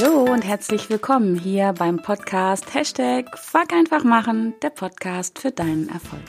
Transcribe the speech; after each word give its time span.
Hallo 0.00 0.32
und 0.32 0.42
herzlich 0.42 0.90
willkommen 0.90 1.34
hier 1.34 1.72
beim 1.76 1.96
Podcast 1.96 2.72
Hashtag 2.72 3.36
Fuck 3.36 3.72
einfach 3.72 4.04
machen, 4.04 4.54
der 4.62 4.70
Podcast 4.70 5.40
für 5.40 5.50
deinen 5.50 5.88
Erfolg. 5.88 6.22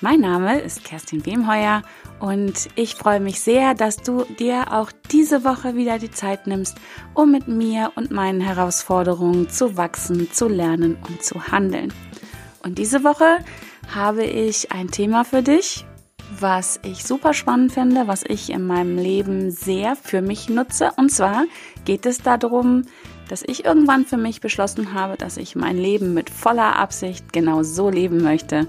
Mein 0.00 0.20
Name 0.20 0.58
ist 0.58 0.82
Kerstin 0.82 1.24
Wemheuer 1.24 1.82
und 2.18 2.68
ich 2.74 2.96
freue 2.96 3.20
mich 3.20 3.38
sehr, 3.38 3.74
dass 3.74 3.98
du 3.98 4.24
dir 4.40 4.72
auch 4.72 4.90
diese 5.12 5.44
Woche 5.44 5.76
wieder 5.76 6.00
die 6.00 6.10
Zeit 6.10 6.48
nimmst, 6.48 6.76
um 7.14 7.30
mit 7.30 7.46
mir 7.46 7.92
und 7.94 8.10
meinen 8.10 8.40
Herausforderungen 8.40 9.48
zu 9.48 9.76
wachsen, 9.76 10.32
zu 10.32 10.48
lernen 10.48 10.98
und 11.08 11.22
zu 11.22 11.52
handeln. 11.52 11.92
Und 12.64 12.78
diese 12.78 13.04
Woche 13.04 13.38
habe 13.94 14.24
ich 14.24 14.72
ein 14.72 14.90
Thema 14.90 15.24
für 15.24 15.42
dich, 15.42 15.86
was 16.30 16.80
ich 16.84 17.04
super 17.04 17.34
spannend 17.34 17.72
finde, 17.72 18.06
was 18.06 18.24
ich 18.26 18.50
in 18.50 18.66
meinem 18.66 18.98
Leben 18.98 19.50
sehr 19.50 19.96
für 19.96 20.20
mich 20.20 20.48
nutze. 20.48 20.92
Und 20.96 21.10
zwar 21.10 21.44
geht 21.84 22.06
es 22.06 22.18
darum, 22.18 22.82
dass 23.28 23.42
ich 23.42 23.64
irgendwann 23.64 24.06
für 24.06 24.16
mich 24.16 24.40
beschlossen 24.40 24.94
habe, 24.94 25.16
dass 25.16 25.36
ich 25.36 25.56
mein 25.56 25.76
Leben 25.76 26.14
mit 26.14 26.30
voller 26.30 26.76
Absicht 26.76 27.32
genau 27.32 27.62
so 27.62 27.90
leben 27.90 28.22
möchte, 28.22 28.66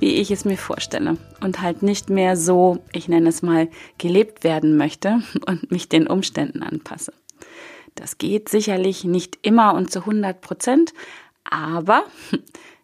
wie 0.00 0.16
ich 0.16 0.30
es 0.30 0.44
mir 0.44 0.56
vorstelle. 0.56 1.16
Und 1.40 1.60
halt 1.60 1.82
nicht 1.82 2.10
mehr 2.10 2.36
so, 2.36 2.78
ich 2.92 3.08
nenne 3.08 3.28
es 3.28 3.42
mal, 3.42 3.68
gelebt 3.98 4.44
werden 4.44 4.76
möchte 4.76 5.22
und 5.46 5.70
mich 5.70 5.88
den 5.88 6.06
Umständen 6.06 6.62
anpasse. 6.62 7.12
Das 7.94 8.18
geht 8.18 8.48
sicherlich 8.48 9.04
nicht 9.04 9.38
immer 9.42 9.74
und 9.74 9.90
zu 9.90 10.00
100 10.00 10.40
Prozent, 10.40 10.94
aber 11.44 12.04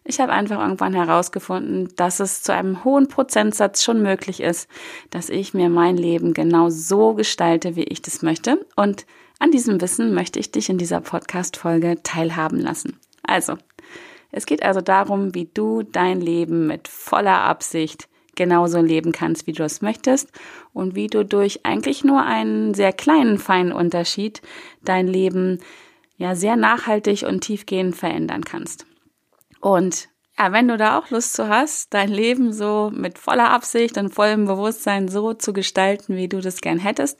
ich 0.07 0.19
habe 0.21 0.31
einfach 0.31 0.59
irgendwann 0.59 0.93
herausgefunden, 0.93 1.89
dass 1.97 2.19
es 2.19 2.41
zu 2.41 2.53
einem 2.53 2.83
hohen 2.83 3.07
Prozentsatz 3.07 3.83
schon 3.83 4.01
möglich 4.01 4.41
ist, 4.41 4.69
dass 5.09 5.29
ich 5.29 5.53
mir 5.53 5.69
mein 5.69 5.97
Leben 5.97 6.33
genau 6.33 6.69
so 6.69 7.13
gestalte, 7.13 7.75
wie 7.75 7.83
ich 7.83 8.01
das 8.01 8.21
möchte. 8.21 8.65
Und 8.75 9.05
an 9.39 9.51
diesem 9.51 9.81
Wissen 9.81 10.13
möchte 10.13 10.39
ich 10.39 10.51
dich 10.51 10.69
in 10.69 10.77
dieser 10.77 11.01
Podcast-Folge 11.01 12.01
teilhaben 12.03 12.59
lassen. 12.59 12.97
Also, 13.23 13.57
es 14.31 14.45
geht 14.45 14.63
also 14.63 14.81
darum, 14.81 15.35
wie 15.35 15.49
du 15.53 15.83
dein 15.83 16.21
Leben 16.21 16.67
mit 16.67 16.87
voller 16.87 17.41
Absicht 17.41 18.07
genauso 18.35 18.79
leben 18.79 19.11
kannst, 19.11 19.45
wie 19.45 19.51
du 19.51 19.63
es 19.63 19.81
möchtest 19.81 20.31
und 20.73 20.95
wie 20.95 21.07
du 21.07 21.25
durch 21.25 21.65
eigentlich 21.65 22.05
nur 22.05 22.23
einen 22.23 22.73
sehr 22.73 22.93
kleinen, 22.93 23.39
feinen 23.39 23.73
Unterschied 23.73 24.41
dein 24.83 25.07
Leben 25.07 25.59
ja 26.17 26.35
sehr 26.35 26.55
nachhaltig 26.55 27.23
und 27.23 27.41
tiefgehend 27.41 27.95
verändern 27.95 28.45
kannst. 28.45 28.86
Und 29.67 30.07
ja, 30.39 30.53
wenn 30.53 30.69
du 30.69 30.77
da 30.77 30.97
auch 30.97 31.09
Lust 31.09 31.33
zu 31.33 31.49
hast, 31.49 31.93
dein 31.93 32.07
Leben 32.07 32.53
so 32.53 32.89
mit 32.93 33.17
voller 33.17 33.51
Absicht 33.51 33.97
und 33.97 34.13
vollem 34.13 34.45
Bewusstsein 34.45 35.09
so 35.09 35.33
zu 35.33 35.51
gestalten, 35.51 36.15
wie 36.15 36.29
du 36.29 36.39
das 36.39 36.61
gern 36.61 36.79
hättest, 36.79 37.19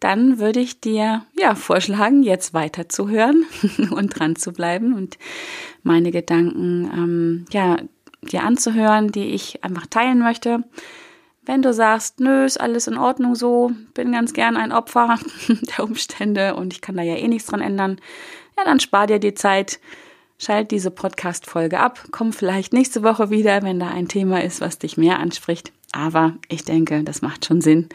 dann 0.00 0.38
würde 0.38 0.60
ich 0.60 0.80
dir 0.80 1.26
ja 1.38 1.54
vorschlagen, 1.54 2.22
jetzt 2.22 2.54
weiterzuhören 2.54 3.44
und 3.90 4.18
dran 4.18 4.36
zu 4.36 4.52
bleiben 4.52 4.94
und 4.94 5.18
meine 5.82 6.12
Gedanken 6.12 6.90
ähm, 6.94 7.44
ja 7.50 7.76
dir 8.22 8.42
anzuhören, 8.42 9.12
die 9.12 9.34
ich 9.34 9.62
einfach 9.62 9.86
teilen 9.86 10.20
möchte. 10.20 10.64
Wenn 11.44 11.60
du 11.60 11.74
sagst, 11.74 12.20
nö, 12.20 12.46
ist 12.46 12.58
alles 12.58 12.86
in 12.86 12.96
Ordnung 12.96 13.34
so, 13.34 13.70
bin 13.92 14.12
ganz 14.12 14.32
gern 14.32 14.56
ein 14.56 14.72
Opfer 14.72 15.18
der 15.48 15.84
Umstände 15.84 16.54
und 16.54 16.72
ich 16.72 16.80
kann 16.80 16.96
da 16.96 17.02
ja 17.02 17.16
eh 17.16 17.28
nichts 17.28 17.48
dran 17.48 17.60
ändern, 17.60 18.00
ja, 18.56 18.64
dann 18.64 18.80
spar 18.80 19.06
dir 19.06 19.18
die 19.18 19.34
Zeit, 19.34 19.78
Schalt 20.44 20.72
diese 20.72 20.90
Podcast-Folge 20.90 21.78
ab. 21.78 22.02
Komm 22.10 22.32
vielleicht 22.32 22.72
nächste 22.72 23.04
Woche 23.04 23.30
wieder, 23.30 23.62
wenn 23.62 23.78
da 23.78 23.86
ein 23.90 24.08
Thema 24.08 24.42
ist, 24.42 24.60
was 24.60 24.76
dich 24.76 24.96
mehr 24.96 25.20
anspricht. 25.20 25.72
Aber 25.92 26.32
ich 26.48 26.64
denke, 26.64 27.04
das 27.04 27.22
macht 27.22 27.44
schon 27.44 27.60
Sinn, 27.60 27.88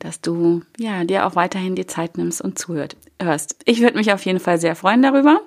dass 0.00 0.20
du 0.20 0.62
ja 0.76 1.04
dir 1.04 1.24
auch 1.24 1.36
weiterhin 1.36 1.76
die 1.76 1.86
Zeit 1.86 2.18
nimmst 2.18 2.40
und 2.40 2.58
zuhört 2.58 2.96
hörst. 3.22 3.58
Ich 3.64 3.80
würde 3.80 3.96
mich 3.96 4.12
auf 4.12 4.24
jeden 4.24 4.40
Fall 4.40 4.58
sehr 4.58 4.74
freuen 4.74 5.02
darüber. 5.02 5.40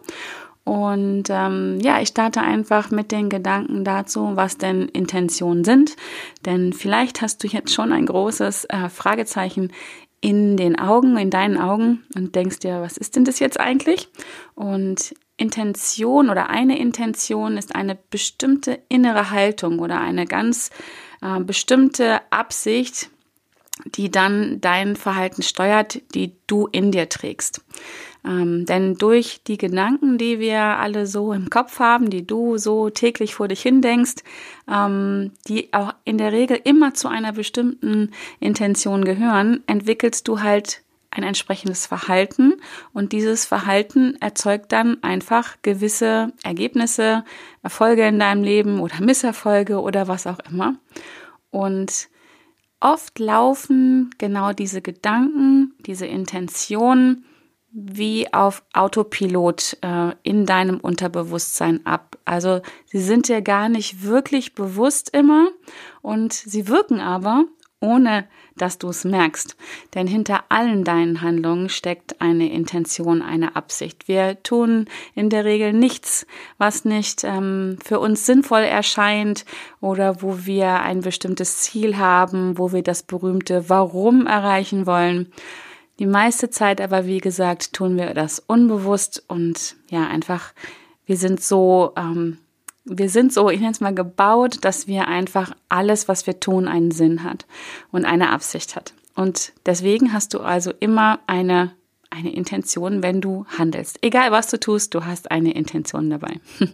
Und 0.64 1.26
ähm, 1.30 1.80
ja, 1.82 2.00
ich 2.00 2.10
starte 2.10 2.40
einfach 2.40 2.92
mit 2.92 3.12
den 3.12 3.30
Gedanken 3.30 3.84
dazu, 3.84 4.32
was 4.36 4.58
denn 4.58 4.88
Intentionen 4.88 5.66
sind. 5.66 5.98
Denn 6.46 6.72
vielleicht 6.72 7.22
hast 7.22 7.44
du 7.44 7.48
jetzt 7.48 7.74
schon 7.74 7.92
ein 7.92 8.06
großes 8.06 8.66
äh, 8.66 8.88
Fragezeichen 8.88 9.74
in 10.22 10.58
den 10.58 10.78
Augen, 10.78 11.18
in 11.18 11.30
deinen 11.30 11.58
Augen 11.58 12.04
und 12.16 12.36
denkst 12.36 12.60
dir, 12.60 12.82
was 12.82 12.98
ist 12.98 13.16
denn 13.16 13.26
das 13.26 13.40
jetzt 13.40 13.60
eigentlich? 13.60 14.10
Und 14.56 15.14
Intention 15.38 16.30
oder 16.30 16.50
eine 16.50 16.80
Intention 16.80 17.58
ist 17.58 17.76
eine 17.76 17.98
bestimmte 18.10 18.80
innere 18.90 19.30
Haltung 19.30 19.80
oder 19.80 20.02
eine 20.02 20.26
ganz 20.26 20.72
äh, 21.22 21.40
bestimmte 21.40 22.20
Absicht, 22.32 23.12
die 23.86 24.10
dann 24.12 24.60
dein 24.62 24.96
Verhalten 24.96 25.42
steuert, 25.42 26.02
die 26.14 26.34
du 26.48 26.68
in 26.72 26.92
dir 26.92 27.10
trägst. 27.10 27.64
Ähm, 28.26 28.66
denn 28.66 28.96
durch 28.96 29.42
die 29.48 29.58
Gedanken, 29.58 30.18
die 30.18 30.40
wir 30.40 30.60
alle 30.60 31.08
so 31.08 31.34
im 31.34 31.50
Kopf 31.50 31.80
haben, 31.80 32.10
die 32.10 32.26
du 32.26 32.58
so 32.58 32.90
täglich 32.90 33.36
vor 33.36 33.48
dich 33.48 33.62
hindenkst, 33.62 34.24
ähm, 34.70 35.32
die 35.48 35.74
auch 35.74 35.94
in 36.04 36.18
der 36.18 36.32
Regel 36.32 36.60
immer 36.64 36.94
zu 36.94 37.08
einer 37.08 37.32
bestimmten 37.32 38.12
Intention 38.40 39.06
gehören, 39.06 39.64
entwickelst 39.68 40.28
du 40.28 40.42
halt 40.42 40.82
ein 41.10 41.24
entsprechendes 41.24 41.86
Verhalten 41.86 42.56
und 42.94 43.14
dieses 43.14 43.46
Verhalten 43.46 44.18
erzeugt 44.20 44.72
dann 44.72 45.02
einfach 45.04 45.56
gewisse 45.62 46.34
Ergebnisse, 46.44 47.24
Erfolge 47.64 48.06
in 48.06 48.20
deinem 48.20 48.44
Leben 48.44 48.80
oder 48.82 49.02
Misserfolge 49.02 49.80
oder 49.82 50.08
was 50.08 50.28
auch 50.28 50.40
immer. 50.52 50.76
Und 51.50 52.10
oft 52.80 53.20
laufen 53.20 54.12
genau 54.18 54.54
diese 54.54 54.82
Gedanken, 54.82 55.74
diese 55.86 56.06
Intentionen 56.06 57.26
wie 57.72 58.34
auf 58.34 58.64
Autopilot 58.74 59.78
äh, 59.82 60.14
in 60.24 60.46
deinem 60.46 60.80
Unterbewusstsein 60.80 61.86
ab. 61.86 62.18
Also 62.26 62.62
sie 62.86 63.00
sind 63.00 63.28
dir 63.28 63.42
gar 63.42 63.70
nicht 63.70 64.04
wirklich 64.04 64.56
bewusst 64.56 65.10
immer 65.14 65.50
und 66.02 66.34
sie 66.34 66.68
wirken 66.68 67.00
aber 67.00 67.46
ohne 67.80 68.28
dass 68.58 68.78
du 68.78 68.90
es 68.90 69.06
merkst. 69.06 69.56
Denn 69.96 70.08
hinter 70.08 70.46
allen 70.50 70.84
deinen 70.84 71.22
Handlungen 71.22 71.70
steckt 71.70 72.22
eine 72.22 72.52
Intention, 72.52 73.22
eine 73.22 73.56
Absicht. 73.56 74.08
Wir 74.08 74.42
tun 74.44 74.86
in 75.16 75.30
der 75.30 75.46
Regel 75.46 75.74
nichts, 75.74 76.26
was 76.58 76.86
nicht 76.86 77.24
ähm, 77.24 77.78
für 77.84 78.00
uns 78.00 78.26
sinnvoll 78.26 78.64
erscheint 78.64 79.46
oder 79.82 80.22
wo 80.22 80.46
wir 80.46 80.82
ein 80.82 81.02
bestimmtes 81.02 81.58
Ziel 81.58 81.98
haben, 81.98 82.58
wo 82.58 82.72
wir 82.72 82.84
das 82.84 83.04
berühmte 83.04 83.70
Warum 83.70 84.28
erreichen 84.28 84.86
wollen. 84.86 85.32
Die 86.00 86.06
meiste 86.06 86.50
Zeit 86.50 86.80
aber, 86.80 87.08
wie 87.08 87.20
gesagt, 87.20 87.74
tun 87.74 87.98
wir 87.98 88.14
das 88.14 88.40
unbewusst 88.40 89.24
und 89.28 89.76
ja, 89.90 90.06
einfach, 90.08 90.54
wir 91.06 91.18
sind 91.18 91.42
so 91.42 91.94
ähm, 91.98 92.38
wir 92.90 93.10
sind 93.10 93.34
so, 93.34 93.50
ich 93.50 93.60
nenne 93.60 93.72
es 93.72 93.82
mal, 93.82 93.94
gebaut, 93.94 94.60
dass 94.62 94.88
wir 94.88 95.08
einfach 95.08 95.52
alles, 95.70 96.08
was 96.08 96.28
wir 96.28 96.40
tun, 96.40 96.68
einen 96.68 96.92
Sinn 96.92 97.24
hat 97.24 97.46
und 97.92 98.06
eine 98.06 98.30
Absicht 98.30 98.76
hat. 98.76 98.94
Und 99.16 99.54
deswegen 99.66 100.14
hast 100.14 100.34
du 100.34 100.40
also 100.40 100.72
immer 100.80 101.20
eine, 101.28 101.74
eine 102.10 102.34
Intention, 102.34 103.02
wenn 103.02 103.20
du 103.20 103.46
handelst. 103.58 103.98
Egal 104.02 104.32
was 104.32 104.48
du 104.50 104.60
tust, 104.60 104.94
du 104.94 105.06
hast 105.06 105.32
eine 105.32 105.54
Intention 105.54 106.10
dabei. 106.10 106.40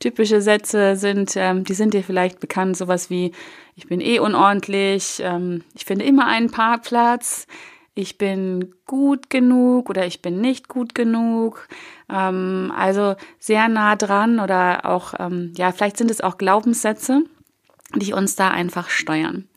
Typische 0.00 0.40
Sätze 0.40 0.96
sind, 0.96 1.34
ähm, 1.36 1.64
die 1.64 1.74
sind 1.74 1.94
dir 1.94 2.02
vielleicht 2.02 2.40
bekannt, 2.40 2.76
sowas 2.76 3.10
wie, 3.10 3.32
ich 3.76 3.86
bin 3.86 4.00
eh 4.00 4.18
unordentlich, 4.18 5.20
ähm, 5.22 5.62
ich 5.74 5.84
finde 5.84 6.04
immer 6.04 6.26
einen 6.26 6.50
Parkplatz, 6.50 7.46
ich 8.00 8.18
bin 8.18 8.74
gut 8.86 9.30
genug 9.30 9.90
oder 9.90 10.06
ich 10.06 10.22
bin 10.22 10.40
nicht 10.40 10.68
gut 10.68 10.94
genug. 10.94 11.68
Ähm, 12.08 12.72
also 12.76 13.16
sehr 13.38 13.68
nah 13.68 13.96
dran 13.96 14.40
oder 14.40 14.86
auch, 14.86 15.14
ähm, 15.18 15.52
ja, 15.56 15.72
vielleicht 15.72 15.96
sind 15.96 16.10
es 16.10 16.20
auch 16.20 16.38
Glaubenssätze, 16.38 17.22
die 17.94 18.12
uns 18.12 18.36
da 18.36 18.48
einfach 18.48 18.90
steuern. 18.90 19.48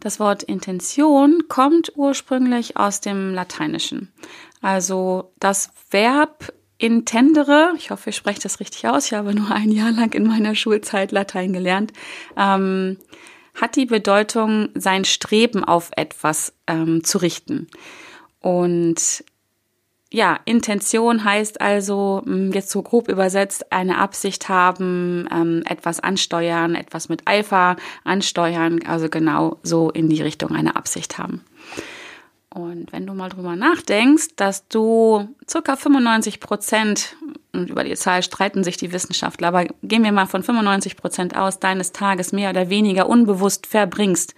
Das 0.00 0.20
Wort 0.20 0.42
Intention 0.42 1.44
kommt 1.48 1.92
ursprünglich 1.96 2.76
aus 2.76 3.00
dem 3.00 3.32
Lateinischen. 3.32 4.12
Also 4.60 5.32
das 5.40 5.70
Verb 5.90 6.52
intendere, 6.78 7.72
ich 7.76 7.90
hoffe, 7.90 8.10
ich 8.10 8.16
spreche 8.16 8.40
das 8.40 8.60
richtig 8.60 8.86
aus, 8.86 9.06
ich 9.06 9.14
habe 9.14 9.34
nur 9.34 9.50
ein 9.50 9.70
Jahr 9.70 9.92
lang 9.92 10.12
in 10.12 10.26
meiner 10.26 10.54
Schulzeit 10.54 11.12
Latein 11.12 11.52
gelernt, 11.52 11.92
ähm, 12.36 12.98
hat 13.54 13.76
die 13.76 13.86
Bedeutung, 13.86 14.68
sein 14.74 15.04
Streben 15.04 15.64
auf 15.64 15.90
etwas 15.96 16.52
ähm, 16.66 17.04
zu 17.04 17.18
richten. 17.18 17.68
Und 18.40 19.24
ja, 20.14 20.38
Intention 20.44 21.24
heißt 21.24 21.60
also, 21.60 22.22
hm, 22.24 22.52
jetzt 22.52 22.70
so 22.70 22.82
grob 22.82 23.08
übersetzt, 23.08 23.72
eine 23.72 23.98
Absicht 23.98 24.48
haben, 24.48 25.28
ähm, 25.32 25.62
etwas 25.68 25.98
ansteuern, 25.98 26.76
etwas 26.76 27.08
mit 27.08 27.26
Eifer 27.26 27.76
ansteuern, 28.04 28.80
also 28.86 29.08
genau 29.08 29.58
so 29.64 29.90
in 29.90 30.08
die 30.08 30.22
Richtung 30.22 30.52
eine 30.52 30.76
Absicht 30.76 31.18
haben. 31.18 31.44
Und 32.54 32.92
wenn 32.92 33.04
du 33.04 33.14
mal 33.14 33.30
drüber 33.30 33.56
nachdenkst, 33.56 34.36
dass 34.36 34.68
du 34.68 35.28
circa 35.48 35.74
95 35.74 36.38
Prozent, 36.38 37.16
und 37.52 37.68
über 37.68 37.82
die 37.82 37.94
Zahl 37.94 38.22
streiten 38.22 38.62
sich 38.62 38.76
die 38.76 38.92
Wissenschaftler, 38.92 39.48
aber 39.48 39.66
gehen 39.82 40.04
wir 40.04 40.12
mal 40.12 40.26
von 40.26 40.44
95 40.44 40.96
Prozent 40.96 41.36
aus, 41.36 41.58
deines 41.58 41.90
Tages 41.90 42.30
mehr 42.32 42.50
oder 42.50 42.70
weniger 42.70 43.08
unbewusst 43.08 43.66
verbringst, 43.66 44.36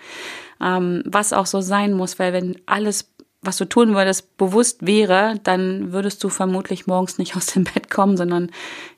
ähm, 0.63 1.03
was 1.05 1.35
auch 1.35 1.45
so 1.45 1.61
sein 1.61 1.93
muss, 1.93 2.19
weil 2.19 2.33
wenn 2.33 2.59
alles 2.65 3.11
was 3.43 3.57
du 3.59 3.65
tun 3.65 3.95
würdest, 3.95 4.37
bewusst 4.39 4.87
wäre, 4.87 5.39
dann 5.45 5.93
würdest 5.93 6.23
du 6.25 6.29
vermutlich 6.29 6.87
morgens 6.87 7.19
nicht 7.19 7.37
aus 7.37 7.47
dem 7.47 7.65
Bett 7.65 7.91
kommen, 7.91 8.17
sondern 8.17 8.51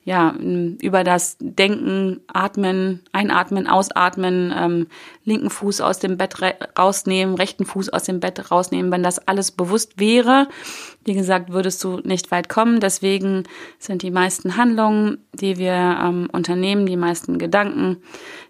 ja, 0.03 0.33
über 0.81 1.03
das 1.03 1.37
Denken, 1.39 2.21
Atmen, 2.27 3.01
Einatmen, 3.11 3.67
Ausatmen, 3.67 4.53
ähm, 4.57 4.87
linken 5.23 5.49
Fuß 5.49 5.81
aus 5.81 5.99
dem 5.99 6.17
Bett 6.17 6.35
rausnehmen, 6.77 7.35
rechten 7.35 7.65
Fuß 7.65 7.89
aus 7.89 8.03
dem 8.03 8.19
Bett 8.19 8.51
rausnehmen. 8.51 8.91
Wenn 8.91 9.03
das 9.03 9.19
alles 9.27 9.51
bewusst 9.51 9.99
wäre, 9.99 10.47
wie 11.05 11.13
gesagt, 11.13 11.51
würdest 11.51 11.83
du 11.83 11.99
nicht 12.03 12.31
weit 12.31 12.49
kommen. 12.49 12.79
Deswegen 12.79 13.43
sind 13.77 14.01
die 14.01 14.11
meisten 14.11 14.57
Handlungen, 14.57 15.19
die 15.33 15.57
wir 15.57 15.73
ähm, 16.01 16.27
unternehmen, 16.31 16.85
die 16.85 16.97
meisten 16.97 17.37
Gedanken, 17.37 17.97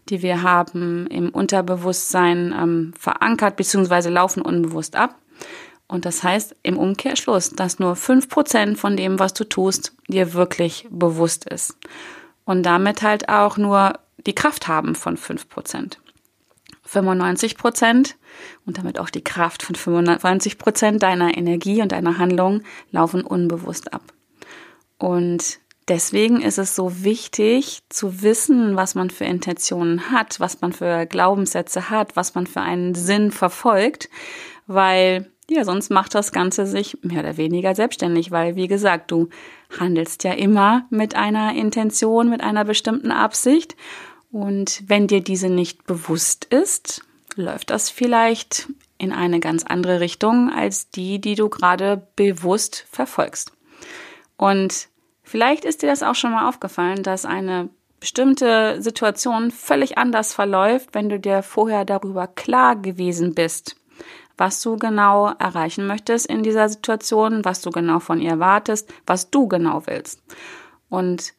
die 0.10 0.22
wir 0.22 0.44
haben, 0.44 1.08
im 1.08 1.30
Unterbewusstsein 1.30 2.56
ähm, 2.58 2.94
verankert 2.98 3.58
bzw. 3.58 4.10
laufen 4.10 4.42
unbewusst 4.42 4.96
ab. 4.96 5.16
Und 5.90 6.06
das 6.06 6.24
heißt 6.24 6.56
im 6.62 6.78
Umkehrschluss, 6.78 7.50
dass 7.50 7.80
nur 7.80 7.96
fünf 7.96 8.30
Prozent 8.30 8.78
von 8.78 8.96
dem, 8.96 9.18
was 9.18 9.34
du 9.34 9.44
tust, 9.44 9.94
dir 10.08 10.34
wirklich 10.34 10.88
bewusst 10.92 11.50
ist. 11.50 11.76
Und 12.46 12.64
damit 12.64 13.02
halt 13.02 13.28
auch 13.28 13.58
nur 13.58 13.94
die 14.26 14.36
Kraft 14.36 14.68
haben 14.68 14.94
von 14.94 15.18
fünf 15.18 15.50
Prozent. 15.50 16.00
95 16.84 17.58
Prozent 17.58 18.18
und 18.66 18.78
damit 18.78 19.00
auch 19.00 19.10
die 19.10 19.24
Kraft 19.24 19.64
von 19.64 19.76
95 19.76 20.60
Prozent 20.60 21.04
deiner 21.04 21.36
Energie 21.36 21.82
und 21.82 21.92
deiner 21.92 22.20
Handlung 22.20 22.62
laufen 22.92 23.24
unbewusst 23.24 23.92
ab. 23.92 24.04
Und 25.00 25.60
deswegen 25.88 26.42
ist 26.42 26.60
es 26.60 26.76
so 26.76 27.04
wichtig 27.04 27.82
zu 27.90 28.22
wissen, 28.22 28.76
was 28.76 28.94
man 28.94 29.10
für 29.10 29.26
Intentionen 29.26 30.12
hat, 30.12 30.40
was 30.40 30.62
man 30.62 30.72
für 30.72 31.08
Glaubenssätze 31.08 31.90
hat, 31.90 32.16
was 32.16 32.36
man 32.36 32.46
für 32.46 32.62
einen 32.62 32.94
Sinn 32.94 33.32
verfolgt, 33.32 34.10
weil 34.68 35.32
ja, 35.50 35.63
sonst 35.66 35.90
macht 35.90 36.16
das 36.16 36.31
Ganze 36.31 36.66
sich 36.66 36.98
mehr 37.01 37.22
oder 37.22 37.38
weniger 37.38 37.75
selbstständig, 37.75 38.31
weil, 38.31 38.56
wie 38.56 38.68
gesagt, 38.68 39.12
du 39.12 39.30
handelst 39.80 40.24
ja 40.24 40.34
immer 40.34 40.86
mit 40.90 41.16
einer 41.16 41.54
Intention, 41.56 42.30
mit 42.30 42.42
einer 42.42 42.66
bestimmten 42.66 43.12
Absicht. 43.12 43.75
Und 44.31 44.84
wenn 44.88 45.07
dir 45.07 45.22
diese 45.22 45.50
nicht 45.50 45.86
bewusst 45.86 46.46
ist, 46.46 47.01
läuft 47.36 47.69
das 47.69 47.90
vielleicht 47.90 48.68
in 48.98 49.12
eine 49.12 49.40
ganz 49.40 49.63
andere 49.63 50.00
Richtung 50.00 50.51
als 50.51 50.90
die, 50.90 51.19
die 51.19 51.36
du 51.36 51.50
gerade 51.50 52.07
bewusst 52.16 52.86
verfolgst. 52.92 53.54
Und 54.38 54.90
vielleicht 55.24 55.66
ist 55.66 55.81
dir 55.81 55.88
das 55.88 56.04
auch 56.04 56.16
schon 56.16 56.31
mal 56.31 56.48
aufgefallen, 56.48 57.02
dass 57.02 57.25
eine 57.25 57.69
bestimmte 58.00 58.81
Situation 58.81 59.52
völlig 59.52 59.98
anders 59.98 60.34
verläuft, 60.34 60.90
wenn 60.94 61.10
du 61.10 61.19
dir 61.19 61.44
vorher 61.44 61.86
darüber 61.86 62.28
klar 62.28 62.75
gewesen 62.75 63.36
bist, 63.36 63.75
was 64.40 64.62
du 64.62 64.78
genau 64.78 65.34
erreichen 65.38 65.86
möchtest 65.86 66.26
in 66.26 66.44
dieser 66.44 66.70
Situation, 66.70 67.44
was 67.44 67.62
du 67.62 67.70
genau 67.72 68.00
von 68.00 68.22
ihr 68.22 68.40
wartest, 68.40 68.92
was 69.06 69.30
du 69.30 69.48
genau 69.48 69.84
willst. 69.86 70.24
Und 70.90 71.34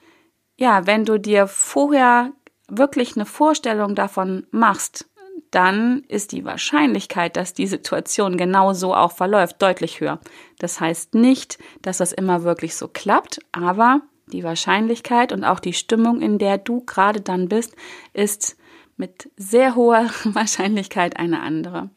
ja, 0.57 0.87
wenn 0.87 1.05
du 1.05 1.19
dir 1.19 1.47
vorher 1.47 2.33
wirklich 2.69 3.17
eine 3.17 3.27
Vorstellung 3.27 3.95
davon 3.95 4.47
machst, 4.51 5.07
dann 5.51 6.05
ist 6.07 6.33
die 6.33 6.45
Wahrscheinlichkeit, 6.45 7.37
dass 7.37 7.55
die 7.55 7.67
Situation 7.67 8.37
genau 8.37 8.73
so 8.73 8.95
auch 8.95 9.13
verläuft, 9.13 9.61
deutlich 9.61 10.01
höher. 10.01 10.21
Das 10.59 10.81
heißt 10.81 11.15
nicht, 11.15 11.59
dass 11.83 11.99
das 11.99 12.13
immer 12.13 12.45
wirklich 12.45 12.77
so 12.77 12.87
klappt, 12.87 13.41
aber 13.51 14.03
die 14.27 14.45
Wahrscheinlichkeit 14.45 15.33
und 15.33 15.43
auch 15.43 15.59
die 15.59 15.73
Stimmung, 15.73 16.21
in 16.21 16.39
der 16.39 16.59
du 16.59 16.85
gerade 16.85 17.21
dann 17.21 17.49
bist, 17.49 17.75
ist 18.13 18.57
mit 18.97 19.31
sehr 19.37 19.75
hoher 19.75 20.11
Wahrscheinlichkeit 20.25 21.17
eine 21.17 21.41
andere. 21.41 21.91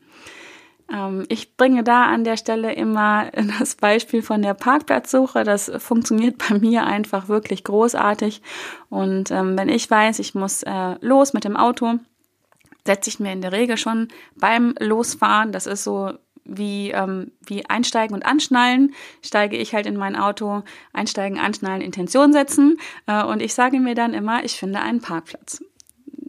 Ähm, 0.92 1.26
ich 1.30 1.56
bringe 1.56 1.84
da 1.84 2.06
an 2.06 2.24
der 2.24 2.38
Stelle 2.38 2.74
immer 2.74 3.30
das 3.60 3.76
Beispiel 3.76 4.22
von 4.22 4.42
der 4.42 4.54
Parkplatzsuche. 4.54 5.44
Das 5.44 5.72
funktioniert 5.78 6.38
bei 6.38 6.58
mir 6.58 6.86
einfach 6.86 7.28
wirklich 7.28 7.64
großartig. 7.64 8.42
Und 8.90 9.32
ähm, 9.32 9.58
wenn 9.58 9.70
ich 9.70 9.90
weiß, 9.90 10.20
ich 10.20 10.36
muss 10.36 10.64
äh, 10.64 10.96
los 11.02 11.34
mit 11.34 11.44
dem 11.44 11.58
Auto, 11.58 11.96
setze 12.86 13.10
ich 13.10 13.20
mir 13.20 13.32
in 13.32 13.42
der 13.42 13.52
Regel 13.52 13.78
schon 13.78 14.10
beim 14.36 14.76
Losfahren, 14.80 15.52
das 15.52 15.68
ist 15.68 15.84
so 15.84 16.14
wie, 16.46 16.92
ähm, 16.92 17.32
wie 17.46 17.66
einsteigen 17.70 18.14
und 18.14 18.26
anschnallen, 18.26 18.94
steige 19.22 19.56
ich 19.56 19.74
halt 19.74 19.86
in 19.86 19.96
mein 19.96 20.18
Auto, 20.18 20.64
einsteigen, 20.92 21.40
anschnallen, 21.40 21.82
Intention 21.82 22.34
setzen 22.34 22.78
äh, 23.08 23.24
und 23.24 23.42
ich 23.42 23.54
sage 23.54 23.80
mir 23.80 23.96
dann 23.96 24.14
immer, 24.14 24.44
ich 24.44 24.58
finde 24.58 24.80
einen 24.80 25.00
Parkplatz 25.00 25.64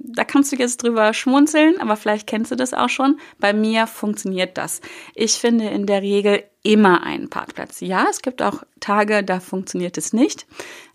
da 0.07 0.25
kannst 0.25 0.53
du 0.53 0.57
jetzt 0.57 0.83
drüber 0.83 1.15
schmunzeln, 1.15 1.81
aber 1.81 1.97
vielleicht 1.97 2.27
kennst 2.27 2.51
du 2.51 2.57
das 2.57 2.75
auch 2.75 2.91
schon. 2.91 3.19
Bei 3.39 3.55
mir 3.55 3.87
funktioniert 3.87 4.59
das. 4.59 4.83
Ich 5.15 5.35
finde 5.35 5.69
in 5.69 5.87
der 5.87 6.03
Regel 6.03 6.45
immer 6.63 7.03
einen 7.03 7.31
Parkplatz. 7.31 7.81
Ja, 7.81 8.07
es 8.11 8.21
gibt 8.21 8.43
auch 8.43 8.63
Tage, 8.81 9.25
da 9.25 9.41
funktioniert 9.41 9.97
es 9.97 10.13
nicht. 10.13 10.47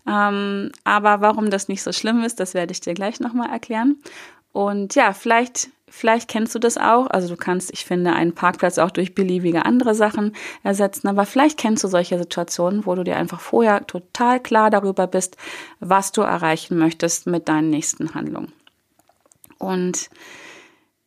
Ähm, 0.06 0.70
aber 0.84 1.20
warum 1.20 1.50
das 1.50 1.68
nicht 1.68 1.82
so 1.82 1.92
schlimm 1.92 2.22
ist, 2.22 2.38
das 2.38 2.54
werde 2.54 2.72
ich 2.72 2.80
dir 2.80 2.94
gleich 2.94 3.18
nochmal 3.18 3.50
erklären. 3.50 3.96
Und 4.52 4.94
ja, 4.94 5.12
vielleicht, 5.12 5.70
vielleicht 5.88 6.28
kennst 6.28 6.54
du 6.54 6.60
das 6.60 6.78
auch. 6.78 7.08
Also 7.08 7.28
du 7.28 7.36
kannst, 7.36 7.72
ich 7.72 7.84
finde, 7.84 8.12
einen 8.12 8.34
Parkplatz 8.34 8.78
auch 8.78 8.90
durch 8.92 9.14
beliebige 9.16 9.64
andere 9.64 9.96
Sachen 9.96 10.36
ersetzen. 10.62 11.08
Aber 11.08 11.26
vielleicht 11.26 11.58
kennst 11.58 11.82
du 11.82 11.88
solche 11.88 12.18
Situationen, 12.18 12.86
wo 12.86 12.94
du 12.94 13.02
dir 13.02 13.16
einfach 13.16 13.40
vorher 13.40 13.86
total 13.88 14.40
klar 14.40 14.70
darüber 14.70 15.08
bist, 15.08 15.36
was 15.80 16.12
du 16.12 16.22
erreichen 16.22 16.78
möchtest 16.78 17.26
mit 17.26 17.48
deinen 17.48 17.70
nächsten 17.70 18.14
Handlungen. 18.14 18.52
Und 19.60 20.10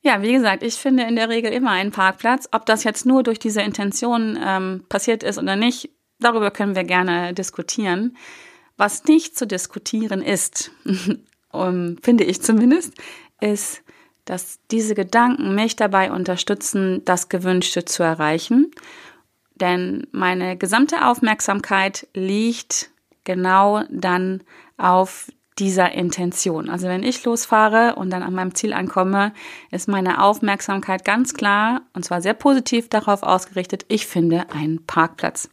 ja, 0.02 0.22
wie 0.22 0.32
gesagt, 0.32 0.64
ich 0.64 0.76
finde 0.76 1.04
in 1.04 1.16
der 1.16 1.28
Regel 1.28 1.52
immer 1.52 1.72
einen 1.72 1.92
Parkplatz. 1.92 2.48
Ob 2.52 2.66
das 2.66 2.84
jetzt 2.84 3.06
nur 3.06 3.24
durch 3.24 3.40
diese 3.40 3.62
Intention 3.62 4.40
ähm, 4.42 4.86
passiert 4.88 5.24
ist 5.24 5.38
oder 5.38 5.56
nicht, 5.56 5.90
darüber 6.20 6.52
können 6.52 6.76
wir 6.76 6.84
gerne 6.84 7.34
diskutieren. 7.34 8.16
Was 8.78 9.04
nicht 9.06 9.38
zu 9.38 9.46
diskutieren 9.48 10.22
ist, 10.22 10.72
um, 11.52 11.98
finde 12.04 12.24
ich 12.24 12.42
zumindest, 12.42 12.94
ist, 13.42 13.82
dass 14.26 14.60
diese 14.72 14.96
Gedanken 14.96 15.56
mich 15.56 15.76
dabei 15.76 16.12
unterstützen, 16.12 17.04
das 17.06 17.30
Gewünschte 17.30 17.86
zu 17.86 18.04
erreichen. 18.04 18.72
Denn 19.56 20.08
meine 20.12 20.58
gesamte 20.58 21.06
Aufmerksamkeit 21.06 22.08
liegt 22.14 22.90
genau 23.24 23.84
dann 23.90 24.44
auf 24.78 25.30
dieser 25.60 25.92
Intention. 25.92 26.70
Also 26.70 26.88
wenn 26.88 27.04
ich 27.04 27.24
losfahre 27.24 27.96
und 27.96 28.10
dann 28.10 28.24
an 28.24 28.34
meinem 28.34 28.56
Ziel 28.56 28.74
ankomme, 28.74 29.34
ist 29.72 29.88
meine 29.88 30.24
Aufmerksamkeit 30.24 31.06
ganz 31.06 31.34
klar 31.34 31.82
und 31.94 32.04
zwar 32.04 32.22
sehr 32.22 32.34
positiv 32.34 32.90
darauf 32.90 33.24
ausgerichtet, 33.24 33.86
ich 33.88 34.08
finde 34.08 34.50
einen 34.52 34.86
Parkplatz. 34.86 35.50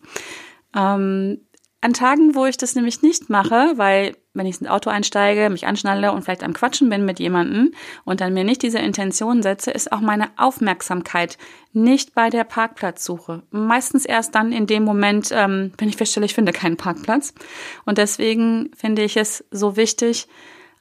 Ähm, 0.74 1.40
an 1.80 1.92
Tagen, 1.94 2.34
wo 2.34 2.44
ich 2.46 2.56
das 2.56 2.74
nämlich 2.74 3.02
nicht 3.02 3.30
mache, 3.30 3.72
weil 3.76 4.16
wenn 4.32 4.46
ich 4.46 4.60
ins 4.60 4.70
Auto 4.70 4.90
einsteige, 4.90 5.50
mich 5.50 5.66
anschnalle 5.66 6.12
und 6.12 6.22
vielleicht 6.22 6.44
am 6.44 6.52
Quatschen 6.52 6.88
bin 6.88 7.04
mit 7.04 7.18
jemandem 7.18 7.72
und 8.04 8.20
dann 8.20 8.32
mir 8.32 8.44
nicht 8.44 8.62
diese 8.62 8.78
Intention 8.78 9.42
setze, 9.42 9.72
ist 9.72 9.90
auch 9.90 10.00
meine 10.00 10.28
Aufmerksamkeit 10.36 11.36
nicht 11.72 12.14
bei 12.14 12.30
der 12.30 12.44
Parkplatzsuche. 12.44 13.42
Meistens 13.50 14.04
erst 14.04 14.34
dann 14.34 14.52
in 14.52 14.66
dem 14.66 14.84
Moment, 14.84 15.30
ähm, 15.32 15.72
wenn 15.78 15.88
ich 15.88 15.96
feststelle, 15.96 16.26
ich 16.26 16.34
finde 16.34 16.52
keinen 16.52 16.76
Parkplatz. 16.76 17.34
Und 17.84 17.98
deswegen 17.98 18.70
finde 18.76 19.02
ich 19.02 19.16
es 19.16 19.44
so 19.50 19.76
wichtig, 19.76 20.28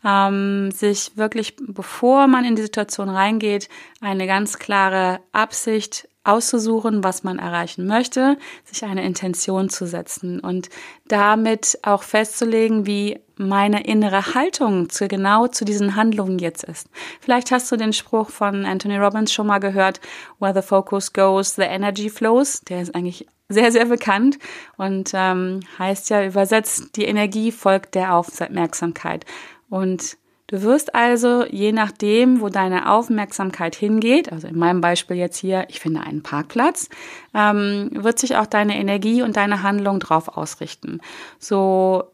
ähm, 0.04 0.72
sich 0.72 1.18
wirklich, 1.18 1.56
bevor 1.60 2.28
man 2.28 2.46
in 2.46 2.56
die 2.56 2.62
Situation 2.62 3.10
reingeht, 3.10 3.68
eine 4.00 4.28
ganz 4.28 4.60
klare 4.60 5.20
Absicht 5.32 6.08
auszusuchen, 6.24 7.04
was 7.04 7.24
man 7.24 7.40
erreichen 7.40 7.88
möchte, 7.88 8.38
sich 8.64 8.84
eine 8.84 9.04
Intention 9.04 9.70
zu 9.70 9.88
setzen 9.88 10.40
und 10.40 10.70
damit 11.08 11.80
auch 11.82 12.04
festzulegen, 12.04 12.86
wie 12.86 13.20
meine 13.40 13.86
innere 13.86 14.36
Haltung 14.36 14.90
zu 14.90 15.08
genau 15.08 15.48
zu 15.48 15.66
diesen 15.66 15.96
Handlungen 15.96 16.40
jetzt 16.40 16.64
ist. 16.64 16.90
Vielleicht 17.22 17.52
hast 17.52 17.72
du 17.72 17.78
den 17.78 17.94
Spruch 17.94 18.30
von 18.30 18.66
Anthony 18.66 18.98
Robbins 18.98 19.32
schon 19.32 19.48
mal 19.48 19.60
gehört, 19.60 20.02
where 20.40 20.54
the 20.54 20.66
focus 20.66 21.14
goes, 21.14 21.56
the 21.56 21.64
energy 21.64 22.10
flows. 22.10 22.62
Der 22.62 22.82
ist 22.82 22.94
eigentlich 22.94 23.26
sehr, 23.48 23.72
sehr 23.72 23.86
bekannt 23.86 24.38
und 24.78 25.12
ähm, 25.14 25.62
heißt 25.80 26.10
ja 26.10 26.24
übersetzt, 26.26 26.96
die 26.96 27.06
Energie 27.06 27.52
folgt 27.52 27.96
der 27.96 28.14
Aufmerksamkeit. 28.14 29.26
Und 29.70 30.18
Du 30.50 30.64
wirst 30.64 30.96
also, 30.96 31.46
je 31.46 31.72
nachdem, 31.72 32.42
wo 32.42 32.50
deine 32.50 32.90
Aufmerksamkeit 32.92 33.76
hingeht, 33.76 34.32
also 34.32 34.48
in 34.48 34.58
meinem 34.58 34.82
Beispiel 34.82 35.16
jetzt 35.16 35.38
hier, 35.38 35.68
ich 35.70 35.80
finde 35.80 36.02
einen 36.02 36.24
Parkplatz, 36.24 36.90
ähm, 37.36 37.92
wird 37.94 38.18
sich 38.18 38.36
auch 38.36 38.48
deine 38.48 38.80
Energie 38.80 39.22
und 39.22 39.38
deine 39.38 39.62
Handlung 39.62 40.00
drauf 40.00 40.28
ausrichten. 40.28 41.02
So, 41.38 42.06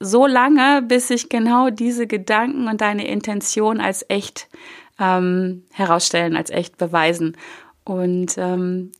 so 0.00 0.26
lange, 0.26 0.82
bis 0.82 1.08
sich 1.08 1.28
genau 1.28 1.68
diese 1.68 2.06
Gedanken 2.06 2.68
und 2.68 2.80
deine 2.80 3.06
Intention 3.06 3.80
als 3.80 4.04
echt 4.08 4.48
ähm, 4.98 5.64
herausstellen, 5.72 6.36
als 6.36 6.50
echt 6.50 6.78
beweisen. 6.78 7.36
Und 7.84 8.36
ähm, 8.38 8.92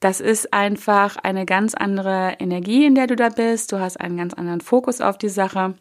das 0.00 0.20
ist 0.20 0.52
einfach 0.52 1.16
eine 1.16 1.46
ganz 1.46 1.74
andere 1.74 2.36
Energie, 2.38 2.84
in 2.84 2.94
der 2.94 3.06
du 3.06 3.16
da 3.16 3.28
bist. 3.28 3.72
Du 3.72 3.78
hast 3.78 4.00
einen 4.00 4.16
ganz 4.16 4.34
anderen 4.34 4.60
Fokus 4.60 5.00
auf 5.00 5.16
die 5.16 5.28
Sache. 5.28 5.74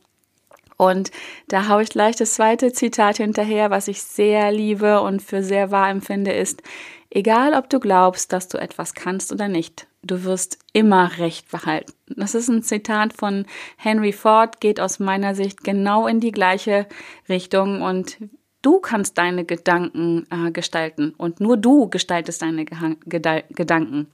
Und 0.77 1.11
da 1.47 1.69
haue 1.69 1.81
ich 1.81 1.89
gleich 1.89 2.15
das 2.15 2.35
zweite 2.35 2.71
Zitat 2.71 3.17
hinterher, 3.17 3.71
was 3.71 3.87
ich 3.87 4.01
sehr 4.03 4.51
liebe 4.51 5.01
und 5.01 5.23
für 5.23 5.41
sehr 5.41 5.71
wahr 5.71 5.89
empfinde, 5.89 6.31
ist, 6.33 6.61
Egal, 7.09 7.53
ob 7.53 7.69
du 7.69 7.79
glaubst, 7.79 8.33
dass 8.33 8.47
du 8.47 8.57
etwas 8.57 8.93
kannst 8.93 9.31
oder 9.31 9.47
nicht, 9.47 9.87
du 10.03 10.23
wirst 10.23 10.59
immer 10.73 11.17
Recht 11.17 11.49
behalten. 11.51 11.93
Das 12.07 12.35
ist 12.35 12.49
ein 12.49 12.63
Zitat 12.63 13.13
von 13.13 13.45
Henry 13.77 14.11
Ford, 14.11 14.59
geht 14.59 14.79
aus 14.79 14.99
meiner 14.99 15.35
Sicht 15.35 15.63
genau 15.63 16.07
in 16.07 16.19
die 16.19 16.31
gleiche 16.31 16.85
Richtung 17.29 17.81
und 17.81 18.17
du 18.61 18.79
kannst 18.79 19.17
deine 19.17 19.45
Gedanken 19.45 20.27
äh, 20.29 20.51
gestalten 20.51 21.13
und 21.17 21.39
nur 21.39 21.57
du 21.57 21.89
gestaltest 21.89 22.41
deine 22.41 22.65
Ge 22.65 23.43
Gedanken. 23.49 24.07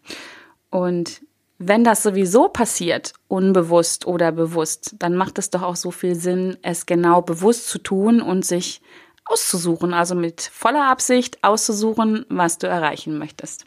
Und 0.69 1.21
wenn 1.59 1.83
das 1.83 2.03
sowieso 2.03 2.49
passiert, 2.49 3.13
unbewusst 3.27 4.05
oder 4.05 4.31
bewusst, 4.31 4.95
dann 4.99 5.15
macht 5.15 5.39
es 5.39 5.49
doch 5.49 5.61
auch 5.61 5.75
so 5.75 5.91
viel 5.91 6.15
Sinn, 6.15 6.57
es 6.61 6.85
genau 6.85 7.21
bewusst 7.21 7.69
zu 7.69 7.79
tun 7.79 8.21
und 8.21 8.45
sich 8.45 8.81
auszusuchen, 9.25 9.93
also 9.93 10.15
mit 10.15 10.41
voller 10.41 10.89
Absicht 10.89 11.43
auszusuchen, 11.43 12.25
was 12.29 12.57
du 12.57 12.67
erreichen 12.67 13.17
möchtest. 13.17 13.65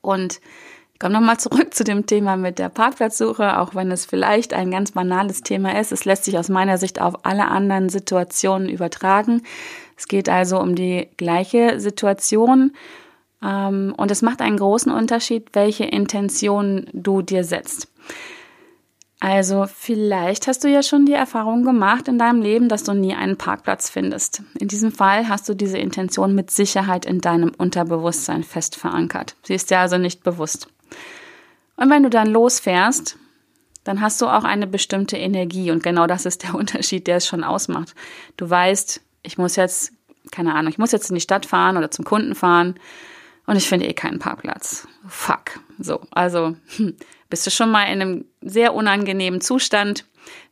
Und 0.00 0.40
ich 0.94 0.98
komme 0.98 1.14
nochmal 1.14 1.38
zurück 1.38 1.74
zu 1.74 1.84
dem 1.84 2.06
Thema 2.06 2.36
mit 2.36 2.58
der 2.58 2.68
Parkplatzsuche, 2.68 3.58
auch 3.58 3.74
wenn 3.74 3.90
es 3.90 4.06
vielleicht 4.06 4.52
ein 4.52 4.70
ganz 4.70 4.92
banales 4.92 5.42
Thema 5.42 5.78
ist. 5.78 5.92
Es 5.92 6.04
lässt 6.04 6.24
sich 6.24 6.38
aus 6.38 6.48
meiner 6.48 6.78
Sicht 6.78 7.00
auf 7.00 7.24
alle 7.24 7.48
anderen 7.48 7.88
Situationen 7.88 8.68
übertragen. 8.68 9.42
Es 9.96 10.08
geht 10.08 10.28
also 10.28 10.58
um 10.58 10.74
die 10.74 11.08
gleiche 11.16 11.80
Situation 11.80 12.72
ähm, 13.42 13.94
und 13.96 14.10
es 14.10 14.22
macht 14.22 14.40
einen 14.40 14.58
großen 14.58 14.92
Unterschied, 14.92 15.48
welche 15.52 15.84
Intention 15.84 16.86
du 16.92 17.22
dir 17.22 17.44
setzt. 17.44 17.88
Also 19.20 19.66
vielleicht 19.68 20.46
hast 20.46 20.64
du 20.64 20.68
ja 20.68 20.82
schon 20.82 21.04
die 21.04 21.12
Erfahrung 21.12 21.62
gemacht 21.62 22.08
in 22.08 22.18
deinem 22.18 22.40
Leben, 22.40 22.70
dass 22.70 22.84
du 22.84 22.94
nie 22.94 23.14
einen 23.14 23.36
Parkplatz 23.36 23.90
findest. 23.90 24.42
In 24.58 24.66
diesem 24.66 24.92
Fall 24.92 25.28
hast 25.28 25.46
du 25.46 25.54
diese 25.54 25.76
Intention 25.76 26.34
mit 26.34 26.50
Sicherheit 26.50 27.04
in 27.04 27.20
deinem 27.20 27.52
Unterbewusstsein 27.56 28.44
fest 28.44 28.76
verankert. 28.76 29.36
Sie 29.42 29.52
ist 29.52 29.70
dir 29.70 29.78
also 29.78 29.98
nicht 29.98 30.24
bewusst. 30.24 30.68
Und 31.76 31.90
wenn 31.90 32.02
du 32.02 32.08
dann 32.08 32.28
losfährst, 32.28 33.18
dann 33.84 34.00
hast 34.00 34.22
du 34.22 34.26
auch 34.26 34.44
eine 34.44 34.66
bestimmte 34.66 35.18
Energie 35.18 35.70
und 35.70 35.82
genau 35.82 36.06
das 36.06 36.24
ist 36.24 36.42
der 36.42 36.54
Unterschied, 36.54 37.06
der 37.06 37.16
es 37.16 37.26
schon 37.26 37.44
ausmacht. 37.44 37.94
Du 38.38 38.48
weißt, 38.48 39.02
ich 39.22 39.36
muss 39.36 39.56
jetzt, 39.56 39.92
keine 40.30 40.54
Ahnung, 40.54 40.72
ich 40.72 40.78
muss 40.78 40.92
jetzt 40.92 41.10
in 41.10 41.14
die 41.14 41.20
Stadt 41.20 41.44
fahren 41.44 41.76
oder 41.76 41.90
zum 41.90 42.06
Kunden 42.06 42.34
fahren 42.34 42.74
und 43.46 43.56
ich 43.56 43.68
finde 43.68 43.86
eh 43.86 43.92
keinen 43.92 44.18
Parkplatz. 44.18 44.88
Fuck. 45.06 45.60
So, 45.78 46.00
also 46.10 46.56
hm, 46.76 46.96
bist 47.30 47.46
du 47.46 47.50
schon 47.50 47.70
mal 47.70 47.84
in 47.84 48.02
einem 48.02 48.24
sehr 48.42 48.74
unangenehmen 48.74 49.40
Zustand. 49.40 50.04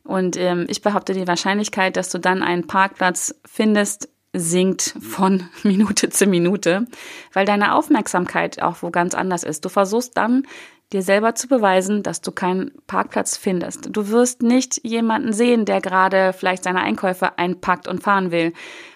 Und 0.03 0.37
ähm, 0.37 0.65
ich 0.67 0.81
behaupte, 0.81 1.13
die 1.13 1.27
Wahrscheinlichkeit, 1.27 1.95
dass 1.95 2.09
du 2.09 2.17
dann 2.17 2.41
einen 2.41 2.65
Parkplatz 2.65 3.35
findest, 3.45 4.09
sinkt 4.33 4.95
von 5.01 5.47
Minute 5.63 6.09
zu 6.09 6.25
Minute, 6.25 6.87
weil 7.33 7.45
deine 7.45 7.75
Aufmerksamkeit 7.75 8.61
auch 8.61 8.81
wo 8.81 8.89
ganz 8.89 9.13
anders 9.13 9.43
ist. 9.43 9.65
Du 9.65 9.69
versuchst 9.69 10.17
dann 10.17 10.47
dir 10.91 11.01
selber 11.03 11.35
zu 11.35 11.47
beweisen, 11.47 12.01
dass 12.01 12.21
du 12.21 12.31
keinen 12.31 12.71
Parkplatz 12.87 13.37
findest. 13.37 13.95
Du 13.95 14.09
wirst 14.09 14.41
nicht 14.41 14.81
jemanden 14.83 15.33
sehen, 15.33 15.65
der 15.65 15.81
gerade 15.81 16.33
vielleicht 16.33 16.63
seine 16.63 16.81
Einkäufe 16.81 17.37
einpackt 17.37 17.87
und 17.87 18.01
fahren 18.01 18.31
will, 18.31 18.53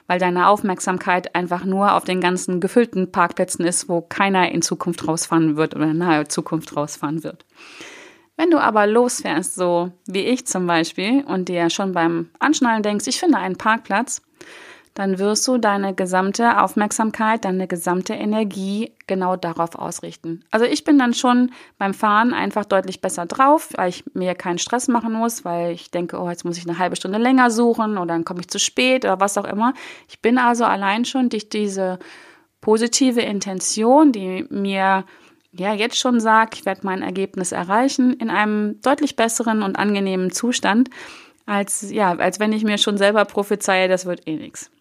weil 0.07 0.19
deine 0.19 0.47
Aufmerksamkeit 0.47 1.35
einfach 1.35 1.65
nur 1.65 1.93
auf 1.93 2.03
den 2.03 2.21
ganzen 2.21 2.59
gefüllten 2.59 3.11
Parkplätzen 3.11 3.65
ist, 3.65 3.89
wo 3.89 4.01
keiner 4.01 4.51
in 4.51 4.61
Zukunft 4.61 5.07
rausfahren 5.07 5.55
wird 5.55 5.75
oder 5.75 5.93
nahe 5.93 6.27
Zukunft 6.27 6.75
rausfahren 6.75 7.23
wird. 7.23 7.45
Wenn 8.35 8.49
du 8.49 8.59
aber 8.59 8.87
losfährst, 8.87 9.55
so 9.55 9.91
wie 10.07 10.25
ich 10.25 10.47
zum 10.47 10.65
Beispiel, 10.65 11.23
und 11.23 11.49
dir 11.49 11.69
schon 11.69 11.93
beim 11.93 12.29
Anschnallen 12.39 12.81
denkst, 12.81 13.07
ich 13.07 13.19
finde 13.19 13.37
einen 13.37 13.57
Parkplatz, 13.57 14.21
dann 14.93 15.17
wirst 15.17 15.47
du 15.47 15.57
deine 15.57 15.95
gesamte 15.95 16.61
Aufmerksamkeit, 16.61 17.45
deine 17.45 17.67
gesamte 17.67 18.13
Energie 18.13 18.91
genau 19.07 19.35
darauf 19.35 19.75
ausrichten. 19.75 20.45
Also 20.51 20.65
ich 20.65 20.83
bin 20.83 20.99
dann 20.99 21.13
schon 21.13 21.51
beim 21.79 21.93
Fahren 21.93 22.33
einfach 22.33 22.65
deutlich 22.65 23.01
besser 23.01 23.25
drauf, 23.25 23.69
weil 23.75 23.89
ich 23.89 24.03
mir 24.13 24.35
keinen 24.35 24.59
Stress 24.59 24.87
machen 24.87 25.13
muss, 25.13 25.43
weil 25.45 25.71
ich 25.71 25.89
denke, 25.89 26.19
oh, 26.19 26.29
jetzt 26.29 26.45
muss 26.45 26.57
ich 26.57 26.67
eine 26.67 26.77
halbe 26.77 26.95
Stunde 26.95 27.17
länger 27.17 27.49
suchen 27.49 27.97
oder 27.97 28.13
dann 28.13 28.25
komme 28.25 28.41
ich 28.41 28.49
zu 28.49 28.59
spät 28.59 29.03
oder 29.03 29.19
was 29.19 29.37
auch 29.37 29.45
immer. 29.45 29.73
Ich 30.07 30.21
bin 30.21 30.37
also 30.37 30.65
allein 30.65 31.05
schon 31.05 31.29
durch 31.29 31.49
diese 31.49 31.97
positive 32.61 33.21
Intention, 33.21 34.11
die 34.11 34.45
mir 34.49 35.05
ja 35.51 35.73
jetzt 35.73 35.97
schon 35.97 36.19
sagt, 36.19 36.55
ich 36.55 36.65
werde 36.65 36.81
mein 36.83 37.01
Ergebnis 37.01 37.51
erreichen, 37.51 38.13
in 38.13 38.29
einem 38.29 38.81
deutlich 38.81 39.15
besseren 39.15 39.63
und 39.63 39.75
angenehmen 39.75 40.31
Zustand, 40.31 40.89
als 41.45 41.91
ja, 41.91 42.15
als 42.15 42.39
wenn 42.39 42.53
ich 42.53 42.63
mir 42.63 42.77
schon 42.77 42.97
selber 42.97 43.25
prophezeie, 43.25 43.87
das 43.87 44.05
wird 44.05 44.27
eh 44.27 44.37
nichts. 44.37 44.71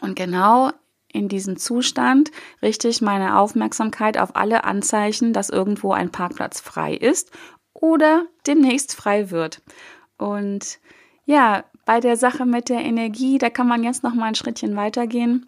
Und 0.00 0.16
genau 0.16 0.70
in 1.12 1.28
diesem 1.28 1.56
Zustand 1.56 2.30
richte 2.62 2.88
ich 2.88 3.02
meine 3.02 3.38
Aufmerksamkeit 3.38 4.18
auf 4.18 4.36
alle 4.36 4.64
Anzeichen, 4.64 5.32
dass 5.32 5.50
irgendwo 5.50 5.92
ein 5.92 6.10
Parkplatz 6.10 6.60
frei 6.60 6.94
ist 6.94 7.30
oder 7.74 8.26
demnächst 8.46 8.94
frei 8.94 9.30
wird. 9.30 9.62
Und 10.16 10.78
ja, 11.24 11.64
bei 11.84 12.00
der 12.00 12.16
Sache 12.16 12.46
mit 12.46 12.68
der 12.68 12.80
Energie, 12.80 13.38
da 13.38 13.50
kann 13.50 13.66
man 13.66 13.82
jetzt 13.82 14.02
noch 14.02 14.14
mal 14.14 14.26
ein 14.26 14.34
Schrittchen 14.34 14.76
weitergehen. 14.76 15.46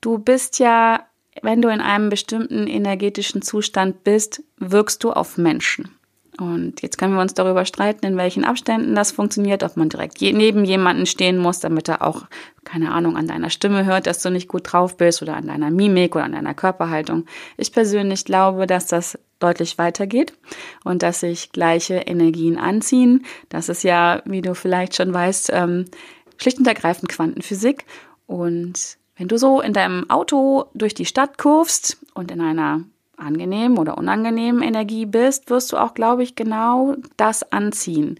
Du 0.00 0.18
bist 0.18 0.58
ja, 0.58 1.06
wenn 1.40 1.62
du 1.62 1.68
in 1.68 1.80
einem 1.80 2.10
bestimmten 2.10 2.66
energetischen 2.66 3.40
Zustand 3.40 4.04
bist, 4.04 4.42
wirkst 4.58 5.02
du 5.04 5.12
auf 5.12 5.38
Menschen. 5.38 5.96
Und 6.38 6.80
jetzt 6.80 6.96
können 6.96 7.14
wir 7.14 7.20
uns 7.20 7.34
darüber 7.34 7.66
streiten, 7.66 8.06
in 8.06 8.16
welchen 8.16 8.44
Abständen 8.44 8.94
das 8.94 9.12
funktioniert, 9.12 9.62
ob 9.62 9.76
man 9.76 9.90
direkt 9.90 10.20
neben 10.22 10.64
jemanden 10.64 11.04
stehen 11.04 11.36
muss, 11.36 11.60
damit 11.60 11.88
er 11.88 12.00
auch, 12.00 12.24
keine 12.64 12.92
Ahnung, 12.92 13.16
an 13.16 13.26
deiner 13.26 13.50
Stimme 13.50 13.84
hört, 13.84 14.06
dass 14.06 14.22
du 14.22 14.30
nicht 14.30 14.48
gut 14.48 14.72
drauf 14.72 14.96
bist 14.96 15.20
oder 15.20 15.36
an 15.36 15.46
deiner 15.46 15.70
Mimik 15.70 16.16
oder 16.16 16.24
an 16.24 16.32
deiner 16.32 16.54
Körperhaltung. 16.54 17.26
Ich 17.58 17.72
persönlich 17.72 18.24
glaube, 18.24 18.66
dass 18.66 18.86
das 18.86 19.18
deutlich 19.40 19.76
weitergeht 19.76 20.32
und 20.84 21.02
dass 21.02 21.20
sich 21.20 21.52
gleiche 21.52 21.96
Energien 21.96 22.56
anziehen. 22.56 23.26
Das 23.50 23.68
ist 23.68 23.82
ja, 23.82 24.22
wie 24.24 24.40
du 24.40 24.54
vielleicht 24.54 24.96
schon 24.96 25.12
weißt, 25.12 25.50
ähm, 25.52 25.84
schlicht 26.38 26.58
und 26.58 26.66
ergreifend 26.66 27.10
Quantenphysik. 27.10 27.84
Und 28.26 28.96
wenn 29.16 29.28
du 29.28 29.36
so 29.36 29.60
in 29.60 29.74
deinem 29.74 30.08
Auto 30.08 30.64
durch 30.72 30.94
die 30.94 31.04
Stadt 31.04 31.36
kurvst 31.36 31.98
und 32.14 32.30
in 32.30 32.40
einer 32.40 32.84
angenehmen 33.22 33.78
oder 33.78 33.96
unangenehmen 33.98 34.62
Energie 34.62 35.06
bist, 35.06 35.50
wirst 35.50 35.72
du 35.72 35.76
auch, 35.76 35.94
glaube 35.94 36.22
ich, 36.22 36.34
genau 36.34 36.96
das 37.16 37.50
anziehen. 37.52 38.18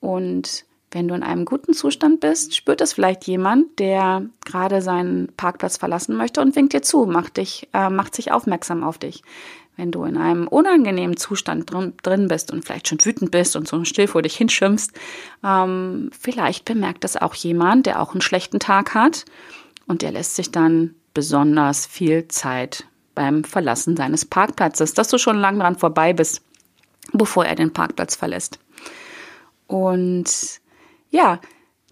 Und 0.00 0.64
wenn 0.90 1.06
du 1.06 1.14
in 1.14 1.22
einem 1.22 1.44
guten 1.44 1.72
Zustand 1.72 2.20
bist, 2.20 2.56
spürt 2.56 2.80
es 2.80 2.92
vielleicht 2.92 3.26
jemand, 3.26 3.78
der 3.78 4.26
gerade 4.44 4.82
seinen 4.82 5.28
Parkplatz 5.36 5.76
verlassen 5.76 6.16
möchte 6.16 6.40
und 6.40 6.56
winkt 6.56 6.72
dir 6.72 6.82
zu, 6.82 7.06
macht 7.06 7.36
dich, 7.36 7.68
äh, 7.72 7.90
macht 7.90 8.14
sich 8.14 8.32
aufmerksam 8.32 8.82
auf 8.82 8.98
dich. 8.98 9.22
Wenn 9.76 9.92
du 9.92 10.04
in 10.04 10.16
einem 10.16 10.48
unangenehmen 10.48 11.16
Zustand 11.16 11.72
drin, 11.72 11.94
drin 12.02 12.28
bist 12.28 12.52
und 12.52 12.64
vielleicht 12.64 12.88
schon 12.88 13.02
wütend 13.04 13.30
bist 13.30 13.54
und 13.56 13.68
so 13.68 13.84
still 13.84 14.08
vor 14.08 14.22
dich 14.22 14.36
hinschimpfst, 14.36 14.92
ähm, 15.44 16.10
vielleicht 16.18 16.64
bemerkt 16.64 17.04
das 17.04 17.16
auch 17.16 17.34
jemand, 17.34 17.86
der 17.86 18.02
auch 18.02 18.12
einen 18.12 18.20
schlechten 18.20 18.58
Tag 18.58 18.94
hat 18.94 19.24
und 19.86 20.02
der 20.02 20.12
lässt 20.12 20.34
sich 20.34 20.50
dann 20.50 20.96
besonders 21.14 21.86
viel 21.86 22.26
Zeit 22.28 22.84
beim 23.14 23.44
Verlassen 23.44 23.96
seines 23.96 24.24
Parkplatzes, 24.24 24.94
dass 24.94 25.08
du 25.08 25.18
schon 25.18 25.38
lang 25.38 25.58
dran 25.58 25.76
vorbei 25.76 26.12
bist, 26.12 26.42
bevor 27.12 27.44
er 27.44 27.54
den 27.54 27.72
Parkplatz 27.72 28.16
verlässt. 28.16 28.58
Und 29.66 30.60
ja, 31.10 31.40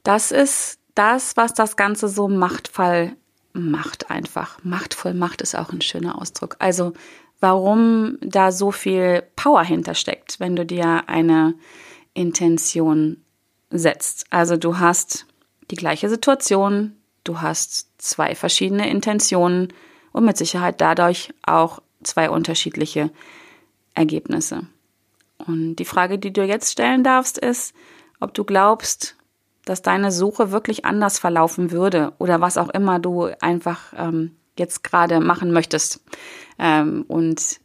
das 0.02 0.32
ist 0.32 0.78
das, 0.94 1.37
was 1.37 1.54
das 1.54 1.76
Ganze 1.76 2.08
so 2.08 2.28
machtvoll 2.28 3.12
macht 3.52 4.10
einfach. 4.10 4.58
Machtvoll 4.62 5.14
macht 5.14 5.42
ist 5.42 5.54
auch 5.54 5.72
ein 5.72 5.80
schöner 5.80 6.20
Ausdruck. 6.20 6.56
Also 6.58 6.92
warum 7.40 8.18
da 8.20 8.52
so 8.52 8.72
viel 8.72 9.22
Power 9.37 9.62
hintersteckt, 9.62 10.40
wenn 10.40 10.56
du 10.56 10.66
dir 10.66 11.08
eine 11.08 11.54
Intention 12.14 13.22
setzt. 13.70 14.26
Also 14.30 14.56
du 14.56 14.78
hast 14.78 15.26
die 15.70 15.76
gleiche 15.76 16.08
Situation, 16.08 16.96
du 17.25 17.40
hast 17.40 17.88
zwei 17.98 18.34
verschiedene 18.34 18.90
Intentionen, 18.90 19.72
und 20.12 20.24
mit 20.24 20.36
Sicherheit 20.36 20.80
dadurch 20.80 21.32
auch 21.42 21.80
zwei 22.02 22.30
unterschiedliche 22.30 23.10
Ergebnisse. 23.94 24.66
Und 25.46 25.76
die 25.76 25.84
Frage, 25.84 26.18
die 26.18 26.32
du 26.32 26.44
jetzt 26.44 26.72
stellen 26.72 27.04
darfst, 27.04 27.38
ist, 27.38 27.74
ob 28.20 28.34
du 28.34 28.44
glaubst, 28.44 29.16
dass 29.64 29.82
deine 29.82 30.10
Suche 30.10 30.50
wirklich 30.50 30.84
anders 30.84 31.18
verlaufen 31.18 31.70
würde 31.70 32.12
oder 32.18 32.40
was 32.40 32.56
auch 32.56 32.70
immer 32.70 32.98
du 32.98 33.30
einfach 33.40 33.92
ähm, 33.96 34.36
jetzt 34.56 34.82
gerade 34.82 35.20
machen 35.20 35.52
möchtest. 35.52 36.02
Ähm, 36.58 37.04
und 37.06 37.60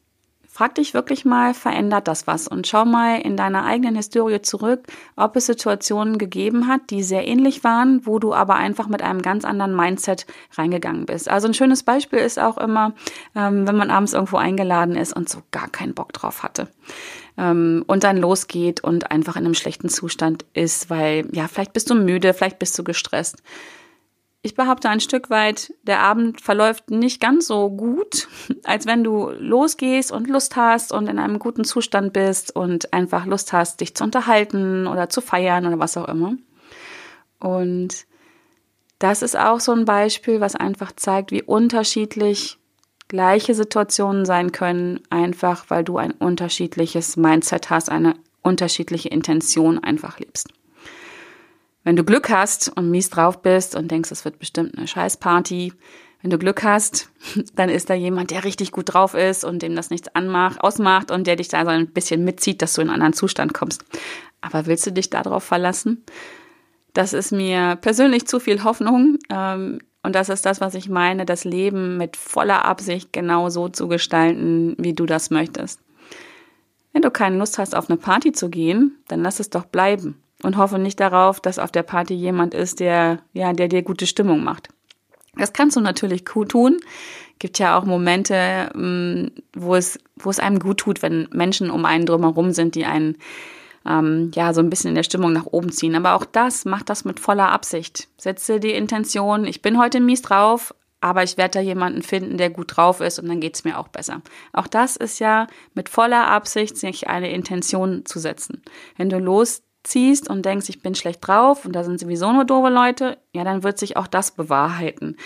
Frag 0.55 0.75
dich 0.75 0.93
wirklich 0.93 1.25
mal, 1.25 1.55
verändert 1.55 2.07
das 2.07 2.27
was? 2.27 2.47
Und 2.47 2.67
schau 2.67 2.85
mal 2.85 3.19
in 3.19 3.35
deiner 3.35 3.65
eigenen 3.65 3.95
Historie 3.95 4.39
zurück, 4.43 4.83
ob 5.15 5.35
es 5.35 5.47
Situationen 5.47 6.19
gegeben 6.19 6.67
hat, 6.67 6.91
die 6.91 7.01
sehr 7.01 7.27
ähnlich 7.27 7.63
waren, 7.63 8.05
wo 8.05 8.19
du 8.19 8.35
aber 8.35 8.53
einfach 8.53 8.87
mit 8.87 9.01
einem 9.01 9.23
ganz 9.23 9.45
anderen 9.45 9.75
Mindset 9.75 10.27
reingegangen 10.55 11.07
bist. 11.07 11.27
Also 11.27 11.47
ein 11.47 11.55
schönes 11.55 11.81
Beispiel 11.81 12.19
ist 12.19 12.37
auch 12.37 12.59
immer, 12.59 12.93
ähm, 13.35 13.67
wenn 13.67 13.75
man 13.75 13.89
abends 13.89 14.13
irgendwo 14.13 14.37
eingeladen 14.37 14.95
ist 14.95 15.15
und 15.15 15.27
so 15.27 15.39
gar 15.49 15.69
keinen 15.69 15.95
Bock 15.95 16.13
drauf 16.13 16.43
hatte. 16.43 16.67
Ähm, 17.35 17.83
und 17.87 18.03
dann 18.03 18.17
losgeht 18.17 18.83
und 18.83 19.09
einfach 19.09 19.35
in 19.35 19.45
einem 19.45 19.55
schlechten 19.55 19.89
Zustand 19.89 20.45
ist, 20.53 20.91
weil, 20.91 21.27
ja, 21.31 21.47
vielleicht 21.47 21.73
bist 21.73 21.89
du 21.89 21.95
müde, 21.95 22.31
vielleicht 22.35 22.59
bist 22.59 22.77
du 22.77 22.83
gestresst 22.83 23.41
ich 24.45 24.55
behaupte 24.55 24.89
ein 24.89 24.99
Stück 24.99 25.29
weit, 25.29 25.73
der 25.83 26.01
Abend 26.01 26.41
verläuft 26.41 26.91
nicht 26.91 27.21
ganz 27.21 27.47
so 27.47 27.69
gut, 27.69 28.27
als 28.63 28.85
wenn 28.85 29.03
du 29.03 29.29
losgehst 29.29 30.11
und 30.11 30.29
Lust 30.29 30.57
hast 30.57 30.91
und 30.91 31.07
in 31.07 31.17
einem 31.17 31.39
guten 31.39 31.63
Zustand 31.63 32.11
bist 32.13 32.53
und 32.55 32.93
einfach 32.93 33.25
Lust 33.25 33.53
hast, 33.53 33.79
dich 33.79 33.95
zu 33.95 34.03
unterhalten 34.03 34.85
oder 34.85 35.09
zu 35.09 35.21
feiern 35.21 35.65
oder 35.65 35.79
was 35.79 35.95
auch 35.95 36.09
immer. 36.09 36.35
Und 37.39 38.05
das 38.99 39.21
ist 39.21 39.37
auch 39.37 39.61
so 39.61 39.71
ein 39.71 39.85
Beispiel, 39.85 40.41
was 40.41 40.55
einfach 40.55 40.91
zeigt, 40.91 41.31
wie 41.31 41.41
unterschiedlich 41.41 42.57
gleiche 43.07 43.53
Situationen 43.53 44.25
sein 44.25 44.51
können, 44.51 44.99
einfach 45.09 45.65
weil 45.69 45.85
du 45.85 45.97
ein 45.97 46.11
unterschiedliches 46.11 47.15
Mindset 47.15 47.69
hast, 47.69 47.89
eine 47.89 48.15
unterschiedliche 48.41 49.07
Intention 49.07 49.79
einfach 49.79 50.19
lebst. 50.19 50.49
Wenn 51.83 51.97
du 51.97 52.03
Glück 52.03 52.29
hast 52.29 52.69
und 52.77 52.89
mies 52.89 53.09
drauf 53.09 53.41
bist 53.41 53.75
und 53.75 53.91
denkst, 53.91 54.11
es 54.11 54.23
wird 54.23 54.39
bestimmt 54.39 54.77
eine 54.77 54.87
Scheißparty, 54.87 55.73
wenn 56.21 56.29
du 56.29 56.37
Glück 56.37 56.63
hast, 56.63 57.11
dann 57.55 57.69
ist 57.69 57.89
da 57.89 57.93
jemand, 57.93 58.31
der 58.31 58.45
richtig 58.45 58.71
gut 58.71 58.93
drauf 58.93 59.13
ist 59.13 59.43
und 59.43 59.61
dem 59.61 59.75
das 59.75 59.89
nichts 59.89 60.07
anmacht, 60.15 60.61
ausmacht 60.61 61.11
und 61.11 61.27
der 61.27 61.35
dich 61.35 61.49
da 61.49 61.63
so 61.65 61.71
ein 61.71 61.87
bisschen 61.87 62.23
mitzieht, 62.23 62.61
dass 62.61 62.73
du 62.73 62.81
in 62.81 62.87
einen 62.87 62.95
anderen 62.95 63.13
Zustand 63.13 63.53
kommst. 63.53 63.83
Aber 64.39 64.65
willst 64.65 64.85
du 64.87 64.91
dich 64.91 65.09
darauf 65.09 65.43
verlassen? 65.43 66.03
Das 66.93 67.11
ist 67.11 67.31
mir 67.31 67.75
persönlich 67.75 68.27
zu 68.27 68.39
viel 68.39 68.63
Hoffnung. 68.63 69.17
Ähm, 69.29 69.79
und 70.03 70.15
das 70.15 70.29
ist 70.29 70.45
das, 70.45 70.61
was 70.61 70.75
ich 70.75 70.89
meine, 70.89 71.25
das 71.25 71.43
Leben 71.43 71.97
mit 71.97 72.17
voller 72.17 72.65
Absicht 72.65 73.11
genau 73.13 73.49
so 73.49 73.69
zu 73.69 73.87
gestalten, 73.87 74.75
wie 74.77 74.93
du 74.93 75.05
das 75.05 75.29
möchtest. 75.29 75.79
Wenn 76.91 77.01
du 77.01 77.09
keine 77.09 77.37
Lust 77.37 77.57
hast, 77.57 77.75
auf 77.75 77.89
eine 77.89 77.97
Party 77.97 78.31
zu 78.31 78.49
gehen, 78.49 78.97
dann 79.07 79.23
lass 79.23 79.39
es 79.39 79.49
doch 79.49 79.65
bleiben 79.65 80.22
und 80.43 80.57
hoffe 80.57 80.77
nicht 80.77 80.99
darauf, 80.99 81.39
dass 81.39 81.59
auf 81.59 81.71
der 81.71 81.83
Party 81.83 82.13
jemand 82.13 82.53
ist, 82.53 82.79
der, 82.79 83.19
ja, 83.33 83.53
der 83.53 83.67
dir 83.67 83.81
gute 83.81 84.05
Stimmung 84.05 84.43
macht. 84.43 84.69
Das 85.35 85.53
kannst 85.53 85.75
du 85.75 85.81
natürlich 85.81 86.23
tun. 86.25 86.77
Gibt 87.39 87.57
ja 87.57 87.77
auch 87.77 87.85
Momente, 87.85 88.69
mm, 88.75 89.27
wo 89.55 89.75
es, 89.75 89.99
wo 90.15 90.29
es 90.29 90.39
einem 90.39 90.59
gut 90.59 90.77
tut, 90.77 91.01
wenn 91.01 91.27
Menschen 91.31 91.71
um 91.71 91.85
einen 91.85 92.05
drumherum 92.05 92.51
sind, 92.51 92.75
die 92.75 92.85
einen 92.85 93.17
ähm, 93.85 94.31
ja 94.35 94.53
so 94.53 94.61
ein 94.61 94.69
bisschen 94.69 94.89
in 94.89 94.95
der 94.95 95.03
Stimmung 95.03 95.33
nach 95.33 95.47
oben 95.47 95.71
ziehen. 95.71 95.95
Aber 95.95 96.13
auch 96.13 96.25
das 96.25 96.65
macht 96.65 96.89
das 96.89 97.05
mit 97.05 97.19
voller 97.19 97.51
Absicht. 97.51 98.07
Setze 98.17 98.59
die 98.59 98.71
Intention, 98.71 99.45
ich 99.45 99.61
bin 99.61 99.79
heute 99.79 99.99
mies 99.99 100.21
drauf, 100.21 100.73
aber 101.01 101.23
ich 101.23 101.37
werde 101.37 101.59
da 101.59 101.59
jemanden 101.59 102.01
finden, 102.01 102.37
der 102.37 102.49
gut 102.49 102.77
drauf 102.77 103.01
ist 103.01 103.19
und 103.19 103.27
dann 103.27 103.41
geht's 103.41 103.65
mir 103.65 103.77
auch 103.77 103.89
besser. 103.89 104.21
Auch 104.53 104.67
das 104.67 104.95
ist 104.95 105.19
ja 105.19 105.47
mit 105.73 105.89
voller 105.89 106.27
Absicht, 106.27 106.77
sich 106.77 107.07
eine 107.07 107.31
Intention 107.31 108.05
zu 108.05 108.19
setzen. 108.19 108.61
Wenn 108.95 109.09
du 109.09 109.19
los 109.19 109.63
ziehst 109.83 110.29
und 110.29 110.45
denkst, 110.45 110.69
ich 110.69 110.81
bin 110.81 110.95
schlecht 110.95 111.25
drauf 111.25 111.65
und 111.65 111.73
da 111.73 111.83
sind 111.83 111.99
sowieso 111.99 112.31
nur 112.31 112.45
doofe 112.45 112.69
Leute, 112.69 113.17
ja, 113.33 113.43
dann 113.43 113.63
wird 113.63 113.77
sich 113.77 113.97
auch 113.97 114.07
das 114.07 114.31
bewahrheiten. 114.31 115.17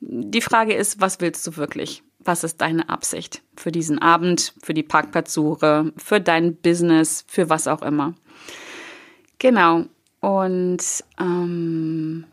Die 0.00 0.40
Frage 0.40 0.74
ist, 0.74 1.00
was 1.00 1.20
willst 1.20 1.46
du 1.46 1.56
wirklich? 1.56 2.02
Was 2.18 2.44
ist 2.44 2.60
deine 2.60 2.88
Absicht 2.88 3.42
für 3.56 3.70
diesen 3.70 4.00
Abend, 4.00 4.54
für 4.62 4.74
die 4.74 4.82
Parkplatzsuche, 4.82 5.92
für 5.96 6.20
dein 6.20 6.56
Business, 6.56 7.24
für 7.28 7.48
was 7.50 7.68
auch 7.68 7.82
immer? 7.82 8.14
Genau. 9.38 9.84
Und 10.20 10.78
ähm, 11.20 12.24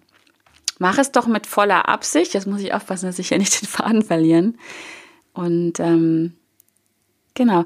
mach 0.79 0.97
es 0.97 1.11
doch 1.11 1.27
mit 1.27 1.45
voller 1.45 1.87
Absicht. 1.87 2.33
Jetzt 2.33 2.47
muss 2.47 2.61
ich 2.61 2.73
aufpassen, 2.73 3.05
dass 3.05 3.19
ich 3.19 3.29
ja 3.29 3.37
nicht 3.37 3.61
den 3.61 3.67
Faden 3.67 4.01
verlieren. 4.01 4.57
Und 5.33 5.79
ähm, 5.79 6.33
genau, 7.33 7.65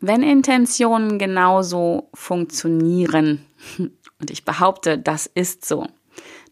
wenn 0.00 0.22
Intentionen 0.22 1.18
genauso 1.18 2.08
funktionieren, 2.14 3.44
und 3.78 4.30
ich 4.30 4.44
behaupte, 4.44 4.98
das 4.98 5.26
ist 5.26 5.64
so, 5.64 5.86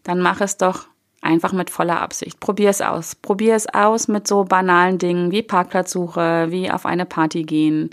dann 0.03 0.19
mach 0.19 0.41
es 0.41 0.57
doch 0.57 0.87
einfach 1.21 1.51
mit 1.51 1.69
voller 1.69 2.01
Absicht. 2.01 2.39
Probier 2.39 2.69
es 2.69 2.81
aus. 2.81 3.15
Probier 3.15 3.55
es 3.55 3.67
aus 3.67 4.07
mit 4.07 4.27
so 4.27 4.45
banalen 4.45 4.97
Dingen 4.97 5.31
wie 5.31 5.43
Parkplatzsuche, 5.43 6.47
wie 6.49 6.71
auf 6.71 6.85
eine 6.85 7.05
Party 7.05 7.43
gehen, 7.43 7.89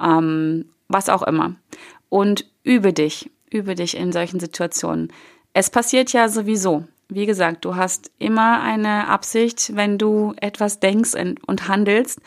ähm, 0.00 0.66
was 0.88 1.08
auch 1.08 1.22
immer. 1.22 1.54
Und 2.08 2.46
übe 2.64 2.92
dich, 2.92 3.30
übe 3.50 3.74
dich 3.74 3.96
in 3.96 4.12
solchen 4.12 4.40
Situationen. 4.40 5.12
Es 5.52 5.70
passiert 5.70 6.12
ja 6.12 6.28
sowieso. 6.28 6.84
Wie 7.08 7.26
gesagt, 7.26 7.64
du 7.64 7.76
hast 7.76 8.10
immer 8.18 8.62
eine 8.62 9.08
Absicht, 9.08 9.76
wenn 9.76 9.98
du 9.98 10.34
etwas 10.40 10.80
denkst 10.80 11.12
und 11.46 11.68
handelst. 11.68 12.20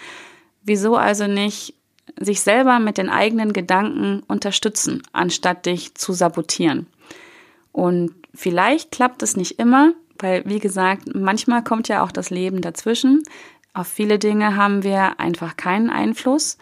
Wieso 0.63 0.95
also 0.95 1.27
nicht 1.27 1.74
sich 2.19 2.41
selber 2.41 2.79
mit 2.79 2.97
den 2.97 3.09
eigenen 3.09 3.53
Gedanken 3.53 4.23
unterstützen, 4.27 5.03
anstatt 5.11 5.65
dich 5.65 5.95
zu 5.95 6.13
sabotieren. 6.13 6.87
Und 7.71 8.13
vielleicht 8.33 8.91
klappt 8.91 9.21
es 9.21 9.35
nicht 9.35 9.59
immer, 9.59 9.93
weil, 10.19 10.43
wie 10.45 10.59
gesagt, 10.59 11.13
manchmal 11.13 11.63
kommt 11.63 11.87
ja 11.87 12.03
auch 12.03 12.11
das 12.11 12.29
Leben 12.29 12.61
dazwischen. 12.61 13.23
Auf 13.73 13.87
viele 13.87 14.17
Dinge 14.17 14.55
haben 14.55 14.83
wir 14.83 15.19
einfach 15.19 15.57
keinen 15.57 15.89
Einfluss, 15.89 16.57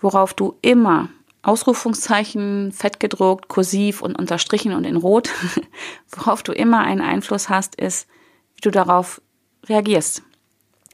worauf 0.00 0.34
du 0.34 0.58
immer 0.62 1.08
Ausrufungszeichen, 1.42 2.72
fettgedruckt, 2.72 3.46
kursiv 3.46 4.02
und 4.02 4.18
unterstrichen 4.18 4.72
und 4.72 4.84
in 4.84 4.96
rot, 4.96 5.30
worauf 6.10 6.42
du 6.42 6.50
immer 6.50 6.80
einen 6.80 7.00
Einfluss 7.00 7.48
hast, 7.48 7.76
ist, 7.76 8.08
wie 8.56 8.62
du 8.62 8.72
darauf 8.72 9.22
reagierst, 9.68 10.24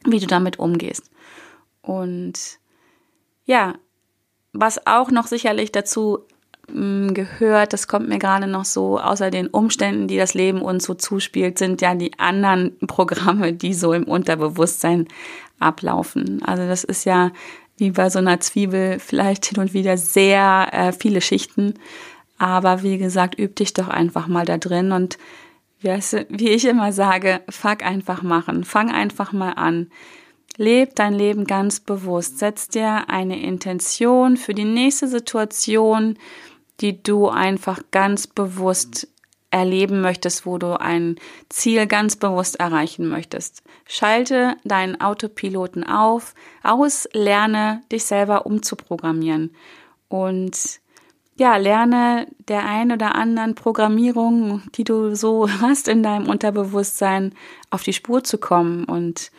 wie 0.05 0.21
du 0.21 0.27
damit 0.27 0.59
umgehst. 0.59 1.11
Und 1.81 2.59
ja, 3.47 3.75
was 4.53 4.87
auch 4.87 5.11
noch 5.11 5.27
sicherlich 5.27 5.73
dazu 5.73 6.21
mm, 6.71 7.15
gehört, 7.15 7.73
das 7.73 7.89
kommt 7.89 8.09
mir 8.09 8.19
gerade 8.19 8.47
noch 8.47 8.65
so, 8.65 8.99
außer 8.99 9.31
den 9.31 9.49
Umständen, 9.49 10.09
die 10.09 10.17
das 10.17 10.35
Leben 10.35 10.63
uns 10.63 10.85
so 10.85 10.95
zuspielt, 10.95 11.59
sind 11.59 11.81
ja 11.81 11.95
die 11.95 12.19
anderen 12.19 12.77
Programme, 12.87 13.53
die 13.53 13.75
so 13.75 13.93
im 13.93 14.05
Unterbewusstsein 14.05 15.09
ablaufen. 15.59 16.43
Also 16.45 16.67
das 16.67 16.85
ist 16.85 17.05
ja 17.05 17.31
wie 17.79 17.91
bei 17.91 18.11
so 18.11 18.19
einer 18.19 18.41
Zwiebel 18.41 18.99
vielleicht 18.99 19.47
hin 19.47 19.59
und 19.59 19.73
wieder 19.73 19.97
sehr 19.97 20.69
äh, 20.73 20.93
viele 20.93 21.21
Schichten. 21.21 21.75
Aber 22.39 22.83
wie 22.83 22.99
gesagt, 22.99 23.39
üb 23.39 23.57
dich 23.57 23.73
doch 23.73 23.89
einfach 23.89 24.27
mal 24.27 24.45
da 24.45 24.59
drin 24.59 24.93
und 24.93 25.19
wie 25.81 26.49
ich 26.49 26.65
immer 26.65 26.93
sage, 26.93 27.41
fuck 27.49 27.85
einfach 27.85 28.23
machen. 28.23 28.65
Fang 28.65 28.91
einfach 28.93 29.33
mal 29.33 29.53
an. 29.53 29.91
Leb 30.57 30.95
dein 30.97 31.15
Leben 31.15 31.47
ganz 31.47 31.81
bewusst. 31.81 32.39
Setz 32.39 32.69
dir 32.69 33.09
eine 33.09 33.41
Intention 33.43 34.37
für 34.37 34.55
die 34.55 34.65
nächste 34.65 35.09
Situation, 35.09 36.19
die 36.81 37.03
du 37.03 37.29
einfach 37.29 37.81
ganz 37.91 38.27
bewusst 38.27 39.09
erleben 39.51 40.01
möchtest, 40.01 40.47
wo 40.47 40.59
du 40.59 40.81
ein 40.81 41.17
Ziel 41.49 41.87
ganz 41.87 42.17
bewusst 42.17 42.59
erreichen 42.59 43.09
möchtest. 43.09 43.63
Schalte 43.87 44.57
deinen 44.65 45.01
Autopiloten 45.01 45.85
auf, 45.85 46.35
aus, 46.63 47.09
lerne 47.13 47.83
dich 47.93 48.05
selber 48.05 48.47
umzuprogrammieren 48.47 49.55
und 50.09 50.81
ja, 51.37 51.57
lerne 51.57 52.27
der 52.49 52.67
ein 52.67 52.93
oder 52.93 53.15
anderen 53.15 53.55
Programmierung, 53.55 54.63
die 54.75 54.85
du 54.85 55.15
so 55.15 55.49
hast 55.61 55.89
in 55.89 56.03
deinem 56.03 56.29
Unterbewusstsein, 56.29 57.35
auf 57.71 57.83
die 57.83 57.93
Spur 57.93 58.25
zu 58.25 58.39
kommen 58.39 58.85
und 58.85 59.31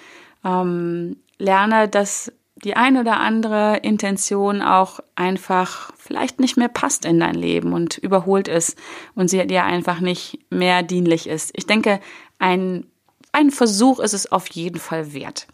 ähm, 0.43 1.17
lerne, 1.37 1.87
dass 1.87 2.31
die 2.55 2.75
ein 2.75 2.97
oder 2.97 3.19
andere 3.19 3.77
Intention 3.77 4.61
auch 4.61 4.99
einfach 5.15 5.91
vielleicht 5.97 6.39
nicht 6.39 6.57
mehr 6.57 6.69
passt 6.69 7.05
in 7.05 7.19
dein 7.19 7.35
Leben 7.35 7.73
und 7.73 7.97
überholt 7.97 8.47
ist 8.47 8.77
und 9.15 9.27
sie 9.29 9.45
dir 9.45 9.63
einfach 9.63 9.99
nicht 9.99 10.39
mehr 10.49 10.83
dienlich 10.83 11.27
ist. 11.27 11.51
Ich 11.55 11.65
denke, 11.65 11.99
ein, 12.39 12.85
ein 13.31 13.51
Versuch 13.51 13.99
ist 13.99 14.13
es 14.13 14.31
auf 14.31 14.47
jeden 14.49 14.79
Fall 14.79 15.13
wert. 15.13 15.47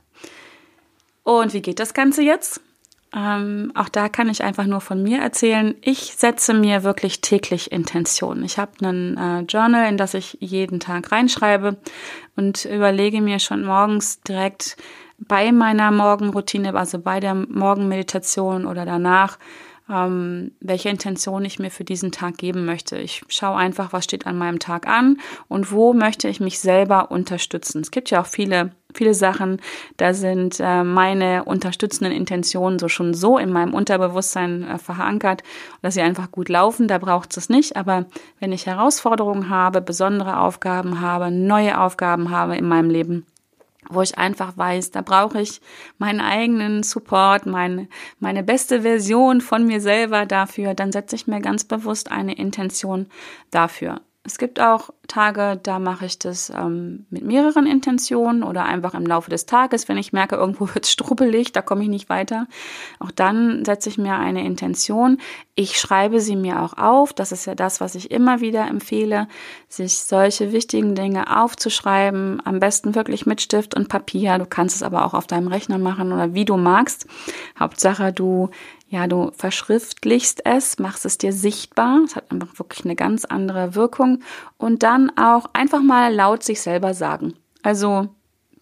Und 1.23 1.53
wie 1.53 1.61
geht 1.61 1.79
das 1.79 1.93
Ganze 1.93 2.21
jetzt? 2.21 2.61
Ähm, 3.15 3.71
auch 3.73 3.89
da 3.89 4.07
kann 4.07 4.29
ich 4.29 4.43
einfach 4.43 4.65
nur 4.65 4.81
von 4.81 5.01
mir 5.01 5.19
erzählen. 5.19 5.75
Ich 5.81 6.13
setze 6.15 6.53
mir 6.53 6.83
wirklich 6.83 7.21
täglich 7.21 7.71
Intentionen. 7.71 8.43
Ich 8.43 8.59
habe 8.59 8.71
einen 8.81 9.17
äh, 9.17 9.39
Journal, 9.41 9.89
in 9.89 9.97
das 9.97 10.13
ich 10.13 10.37
jeden 10.39 10.79
Tag 10.79 11.11
reinschreibe 11.11 11.77
und 12.35 12.65
überlege 12.65 13.21
mir 13.21 13.39
schon 13.39 13.65
morgens 13.65 14.21
direkt 14.21 14.77
bei 15.17 15.51
meiner 15.51 15.91
Morgenroutine, 15.91 16.73
also 16.75 16.99
bei 16.99 17.19
der 17.19 17.33
Morgenmeditation 17.33 18.65
oder 18.65 18.85
danach, 18.85 19.39
ähm, 19.89 20.51
welche 20.59 20.89
Intention 20.89 21.43
ich 21.45 21.59
mir 21.59 21.71
für 21.71 21.83
diesen 21.83 22.11
Tag 22.11 22.37
geben 22.37 22.65
möchte. 22.65 22.97
Ich 22.97 23.23
schaue 23.27 23.57
einfach, 23.57 23.93
was 23.93 24.03
steht 24.03 24.27
an 24.27 24.37
meinem 24.37 24.59
Tag 24.59 24.87
an 24.87 25.17
und 25.47 25.71
wo 25.71 25.93
möchte 25.93 26.27
ich 26.27 26.39
mich 26.39 26.59
selber 26.59 27.11
unterstützen. 27.11 27.81
Es 27.81 27.91
gibt 27.91 28.09
ja 28.09 28.21
auch 28.21 28.27
viele 28.27 28.71
viele 28.93 29.13
Sachen, 29.13 29.61
da 29.97 30.13
sind 30.13 30.59
äh, 30.59 30.83
meine 30.83 31.43
unterstützenden 31.43 32.11
Intentionen 32.11 32.79
so 32.79 32.87
schon 32.87 33.13
so 33.13 33.37
in 33.37 33.51
meinem 33.51 33.73
Unterbewusstsein 33.73 34.63
äh, 34.63 34.77
verankert, 34.79 35.43
dass 35.81 35.93
sie 35.93 36.01
einfach 36.01 36.31
gut 36.31 36.49
laufen. 36.49 36.87
Da 36.87 36.97
braucht 36.97 37.35
es 37.37 37.49
nicht. 37.49 37.75
Aber 37.75 38.05
wenn 38.39 38.51
ich 38.51 38.65
Herausforderungen 38.65 39.49
habe, 39.49 39.81
besondere 39.81 40.39
Aufgaben 40.39 41.01
habe, 41.01 41.29
neue 41.29 41.79
Aufgaben 41.79 42.31
habe 42.31 42.57
in 42.57 42.67
meinem 42.67 42.89
Leben, 42.89 43.25
wo 43.87 44.01
ich 44.01 44.17
einfach 44.17 44.57
weiß, 44.57 44.91
da 44.91 45.01
brauche 45.01 45.41
ich 45.41 45.61
meinen 45.97 46.19
eigenen 46.19 46.83
Support, 46.83 47.45
meine, 47.45 47.87
meine 48.19 48.43
beste 48.43 48.81
Version 48.81 49.41
von 49.41 49.65
mir 49.65 49.79
selber 49.79 50.25
dafür, 50.25 50.73
dann 50.73 50.91
setze 50.91 51.15
ich 51.15 51.27
mir 51.27 51.39
ganz 51.39 51.63
bewusst 51.63 52.11
eine 52.11 52.35
Intention 52.35 53.07
dafür. 53.51 54.01
Es 54.29 54.37
gibt 54.37 54.59
auch 54.59 54.91
Tage, 55.07 55.59
da 55.63 55.79
mache 55.79 56.05
ich 56.05 56.19
das 56.19 56.51
ähm, 56.51 57.07
mit 57.09 57.25
mehreren 57.25 57.65
Intentionen 57.65 58.43
oder 58.43 58.63
einfach 58.63 58.93
im 58.93 59.03
Laufe 59.03 59.31
des 59.31 59.47
Tages, 59.47 59.89
wenn 59.89 59.97
ich 59.97 60.13
merke, 60.13 60.35
irgendwo 60.35 60.67
wird 60.75 60.85
es 60.85 60.91
strubbelig, 60.91 61.51
da 61.51 61.63
komme 61.63 61.81
ich 61.81 61.89
nicht 61.89 62.09
weiter. 62.09 62.45
Auch 62.99 63.09
dann 63.09 63.65
setze 63.65 63.89
ich 63.89 63.97
mir 63.97 64.13
eine 64.13 64.45
Intention. 64.45 65.17
Ich 65.55 65.79
schreibe 65.79 66.21
sie 66.21 66.35
mir 66.35 66.61
auch 66.61 66.77
auf. 66.77 67.11
Das 67.11 67.31
ist 67.31 67.47
ja 67.47 67.55
das, 67.55 67.81
was 67.81 67.95
ich 67.95 68.11
immer 68.11 68.39
wieder 68.39 68.67
empfehle, 68.67 69.27
sich 69.67 69.97
solche 69.97 70.51
wichtigen 70.51 70.93
Dinge 70.93 71.35
aufzuschreiben. 71.41 72.39
Am 72.45 72.59
besten 72.59 72.93
wirklich 72.93 73.25
mit 73.25 73.41
Stift 73.41 73.75
und 73.75 73.89
Papier. 73.89 74.37
Du 74.37 74.45
kannst 74.45 74.75
es 74.75 74.83
aber 74.83 75.05
auch 75.05 75.15
auf 75.15 75.25
deinem 75.25 75.47
Rechner 75.47 75.79
machen 75.79 76.13
oder 76.13 76.35
wie 76.35 76.45
du 76.45 76.55
magst. 76.55 77.07
Hauptsache, 77.59 78.13
du 78.13 78.51
ja, 78.89 79.05
du 79.05 79.31
verschriftlichst 79.37 80.45
es, 80.45 80.79
machst 80.79 81.05
es 81.05 81.19
dir 81.19 81.31
sichtbar. 81.31 82.01
Es 82.05 82.15
hat 82.15 82.31
einfach 82.31 82.57
wirklich 82.57 82.85
eine 82.85 82.95
ganz 82.95 83.23
andere 83.23 83.75
Wirkung. 83.75 84.21
Und 84.57 84.81
dann 84.81 85.11
auch 85.15 85.45
einfach 85.53 85.81
mal 85.81 86.13
laut 86.13 86.43
sich 86.43 86.61
selber 86.61 86.95
sagen. 86.95 87.35
Also 87.61 88.09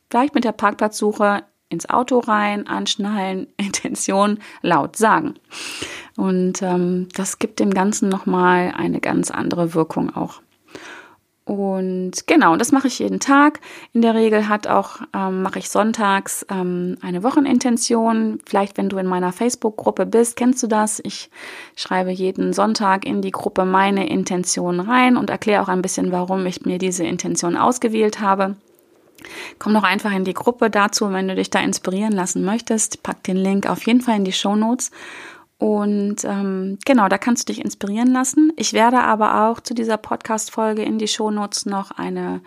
vielleicht 0.10 0.36
mit 0.36 0.44
der 0.44 0.52
Parkplatzsuche 0.52 1.44
ins 1.70 1.90
Auto 1.90 2.20
rein, 2.20 2.68
anschnallen, 2.68 3.48
Intention 3.58 4.40
laut 4.62 4.98
sagen. 4.98 5.36
Und 6.18 6.62
ähm, 6.62 7.08
das 7.16 7.40
gibt 7.40 7.60
dem 7.60 7.74
Ganzen 7.74 8.10
nochmal 8.10 8.74
eine 8.76 9.00
ganz 9.00 9.32
andere 9.32 9.74
Wirkung 9.74 10.14
auch. 10.14 10.42
Und 11.48 12.28
genau, 12.28 12.58
das 12.58 12.74
mache 12.74 12.88
ich 12.88 13.00
jeden 13.00 13.22
Tag. 13.22 13.62
In 13.94 14.02
der 14.02 14.14
Regel 14.16 14.50
hat 14.50 14.68
auch, 14.68 14.98
ähm, 15.16 15.44
mache 15.44 15.60
ich 15.60 15.70
sonntags 15.70 16.46
ähm, 16.52 16.98
eine 17.02 17.24
Wochenintention. 17.24 18.40
Vielleicht, 18.46 18.78
wenn 18.78 18.90
du 18.90 18.98
in 18.98 19.06
meiner 19.06 19.32
Facebook-Gruppe 19.32 20.06
bist, 20.06 20.36
kennst 20.36 20.62
du 20.62 20.68
das. 20.68 21.00
Ich 21.06 21.30
schreibe 21.78 22.12
jeden 22.12 22.52
Sonntag 22.52 23.06
in 23.06 23.22
die 23.22 23.32
Gruppe 23.32 23.64
meine 23.64 24.10
Intention 24.10 24.82
rein 24.82 25.16
und 25.16 25.30
erkläre 25.30 25.64
auch 25.64 25.70
ein 25.70 25.82
bisschen, 25.82 26.12
warum 26.12 26.46
ich 26.46 26.66
mir 26.66 26.80
diese 26.80 27.06
Intention 27.06 27.56
ausgewählt 27.56 28.20
habe. 28.20 28.58
Komm 29.58 29.74
doch 29.74 29.84
einfach 29.84 30.12
in 30.12 30.26
die 30.26 30.34
Gruppe 30.34 30.70
dazu, 30.70 31.10
wenn 31.14 31.30
du 31.30 31.36
dich 31.36 31.50
da 31.50 31.62
inspirieren 31.62 32.12
lassen 32.12 32.44
möchtest. 32.44 33.04
Pack 33.04 33.24
den 33.24 33.38
Link 33.38 33.70
auf 33.70 33.88
jeden 33.88 34.02
Fall 34.02 34.18
in 34.18 34.26
die 34.26 34.34
Show 34.34 34.58
Notes. 34.58 34.92
Und 35.60 36.24
ähm, 36.24 36.78
genau, 36.86 37.08
da 37.08 37.18
kannst 37.18 37.50
du 37.50 37.54
dich 37.54 37.64
inspirieren 37.64 38.14
lassen. 38.14 38.54
Ich 38.58 38.74
werde 38.74 39.00
aber 39.00 39.48
auch 39.48 39.60
zu 39.60 39.74
dieser 39.74 39.98
Podcast-Folge 39.98 40.84
in 40.84 41.00
die 41.00 41.08
Shownotes 41.08 41.66
noch 41.66 41.90
eine 41.90 42.42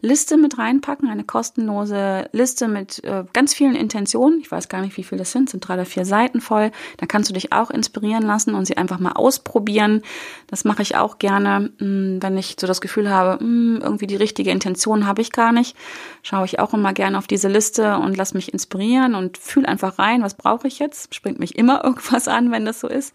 Liste 0.00 0.36
mit 0.36 0.58
reinpacken, 0.58 1.08
eine 1.08 1.22
kostenlose 1.22 2.28
Liste 2.32 2.66
mit 2.66 3.04
äh, 3.04 3.22
ganz 3.32 3.54
vielen 3.54 3.76
Intentionen. 3.76 4.40
Ich 4.40 4.50
weiß 4.50 4.68
gar 4.68 4.80
nicht, 4.80 4.96
wie 4.96 5.04
viele 5.04 5.20
das 5.20 5.30
sind, 5.30 5.48
sind 5.48 5.60
drei 5.60 5.74
oder 5.74 5.84
vier 5.84 6.04
Seiten 6.04 6.40
voll. 6.40 6.72
Da 6.96 7.06
kannst 7.06 7.30
du 7.30 7.34
dich 7.34 7.52
auch 7.52 7.70
inspirieren 7.70 8.24
lassen 8.24 8.56
und 8.56 8.64
sie 8.64 8.76
einfach 8.76 8.98
mal 8.98 9.12
ausprobieren. 9.12 10.02
Das 10.48 10.64
mache 10.64 10.82
ich 10.82 10.96
auch 10.96 11.18
gerne, 11.18 11.70
mh, 11.78 11.78
hm, 11.78 12.18
wenn 12.20 12.36
ich 12.36 12.56
so 12.58 12.66
das 12.66 12.80
Gefühl 12.80 13.10
habe, 13.10 13.44
mh, 13.44 13.76
hm, 13.76 13.80
irgendwie 13.80 14.08
die 14.08 14.16
richtige 14.16 14.50
Intention 14.50 15.06
habe 15.06 15.22
ich 15.22 15.30
gar 15.30 15.52
nicht. 15.52 15.76
Schaue 16.24 16.46
ich 16.46 16.58
auch 16.58 16.74
immer 16.74 16.92
gerne 16.92 17.16
auf 17.16 17.28
diese 17.28 17.46
Liste 17.46 17.98
und 17.98 18.16
lass 18.16 18.34
mich 18.34 18.52
inspirieren 18.52 19.14
und 19.14 19.38
fühle 19.38 19.68
einfach 19.68 20.00
rein, 20.00 20.22
was 20.22 20.34
brauche 20.34 20.66
ich 20.66 20.80
jetzt. 20.80 21.14
Springt 21.14 21.38
mich 21.38 21.56
immer 21.56 21.84
irgendwas 21.84 22.26
an, 22.26 22.55
wenn 22.56 22.64
das 22.64 22.80
so 22.80 22.88
ist. 22.88 23.14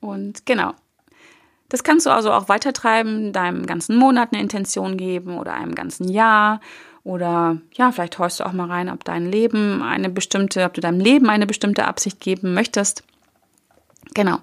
Und 0.00 0.46
genau. 0.46 0.72
Das 1.68 1.82
kannst 1.82 2.06
du 2.06 2.10
also 2.10 2.32
auch 2.32 2.48
weitertreiben, 2.48 3.32
deinem 3.32 3.66
ganzen 3.66 3.96
Monat 3.96 4.32
eine 4.32 4.40
Intention 4.40 4.96
geben 4.96 5.36
oder 5.36 5.52
einem 5.52 5.74
ganzen 5.74 6.08
Jahr. 6.08 6.60
Oder 7.04 7.58
ja, 7.74 7.92
vielleicht 7.92 8.18
horchst 8.18 8.40
du 8.40 8.44
auch 8.44 8.52
mal 8.52 8.68
rein, 8.68 8.88
ob 8.88 9.04
dein 9.04 9.26
Leben 9.30 9.82
eine 9.82 10.08
bestimmte, 10.08 10.64
ob 10.64 10.74
du 10.74 10.80
deinem 10.80 11.00
Leben 11.00 11.28
eine 11.28 11.46
bestimmte 11.46 11.86
Absicht 11.86 12.20
geben 12.20 12.54
möchtest. 12.54 13.02
Genau. 14.14 14.38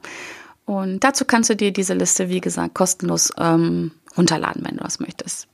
Und 0.66 1.04
dazu 1.04 1.26
kannst 1.26 1.50
du 1.50 1.56
dir 1.56 1.72
diese 1.72 1.94
Liste, 1.94 2.30
wie 2.30 2.42
gesagt, 2.42 2.76
kostenlos 2.76 3.32
ähm, 3.38 3.92
runterladen, 4.18 4.64
wenn 4.66 4.78
du 4.78 4.84
das 4.84 5.00
möchtest. 5.00 5.48